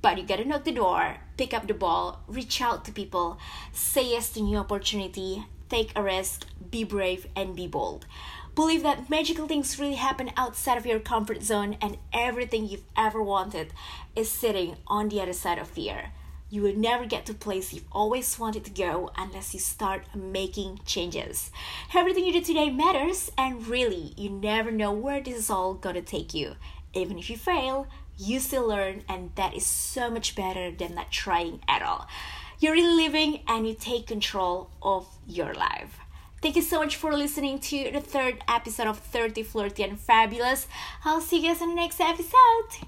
But 0.00 0.16
you 0.16 0.24
gotta 0.24 0.46
knock 0.46 0.64
the 0.64 0.72
door, 0.72 1.18
pick 1.36 1.52
up 1.52 1.66
the 1.66 1.74
ball, 1.74 2.22
reach 2.26 2.62
out 2.62 2.86
to 2.86 2.92
people, 2.92 3.38
say 3.70 4.08
yes 4.08 4.30
to 4.30 4.40
new 4.40 4.56
opportunity, 4.56 5.44
take 5.68 5.92
a 5.94 6.02
risk, 6.02 6.46
be 6.70 6.84
brave, 6.84 7.26
and 7.36 7.54
be 7.54 7.66
bold. 7.66 8.06
Believe 8.54 8.82
that 8.82 9.10
magical 9.10 9.46
things 9.46 9.78
really 9.78 9.96
happen 9.96 10.30
outside 10.38 10.78
of 10.78 10.86
your 10.86 11.00
comfort 11.00 11.42
zone, 11.42 11.76
and 11.82 11.98
everything 12.14 12.66
you've 12.66 12.88
ever 12.96 13.22
wanted 13.22 13.74
is 14.16 14.30
sitting 14.30 14.76
on 14.86 15.10
the 15.10 15.20
other 15.20 15.34
side 15.34 15.58
of 15.58 15.68
fear. 15.68 16.12
You 16.54 16.62
will 16.62 16.76
never 16.76 17.04
get 17.04 17.26
to 17.26 17.34
place 17.34 17.72
you've 17.72 17.90
always 17.90 18.38
wanted 18.38 18.64
to 18.64 18.70
go 18.70 19.10
unless 19.18 19.54
you 19.54 19.58
start 19.58 20.04
making 20.14 20.78
changes. 20.86 21.50
Everything 21.92 22.24
you 22.24 22.32
do 22.32 22.42
today 22.42 22.70
matters, 22.70 23.32
and 23.36 23.66
really, 23.66 24.14
you 24.16 24.30
never 24.30 24.70
know 24.70 24.92
where 24.92 25.20
this 25.20 25.36
is 25.36 25.50
all 25.50 25.74
gonna 25.74 26.00
take 26.00 26.32
you. 26.32 26.54
Even 26.92 27.18
if 27.18 27.28
you 27.28 27.36
fail, 27.36 27.88
you 28.16 28.38
still 28.38 28.68
learn, 28.68 29.02
and 29.08 29.34
that 29.34 29.56
is 29.56 29.66
so 29.66 30.08
much 30.08 30.36
better 30.36 30.70
than 30.70 30.94
not 30.94 31.10
trying 31.10 31.58
at 31.66 31.82
all. 31.82 32.06
You're 32.60 32.80
living 32.80 33.40
and 33.48 33.66
you 33.66 33.74
take 33.74 34.06
control 34.06 34.70
of 34.80 35.08
your 35.26 35.54
life. 35.54 35.98
Thank 36.40 36.54
you 36.54 36.62
so 36.62 36.78
much 36.78 36.94
for 36.94 37.12
listening 37.12 37.58
to 37.58 37.90
the 37.90 38.00
third 38.00 38.44
episode 38.46 38.86
of 38.86 39.00
30 39.00 39.42
Flirty 39.42 39.82
and 39.82 39.98
Fabulous. 39.98 40.68
I'll 41.04 41.20
see 41.20 41.40
you 41.40 41.48
guys 41.48 41.60
in 41.60 41.70
the 41.70 41.74
next 41.74 42.00
episode. 42.00 42.86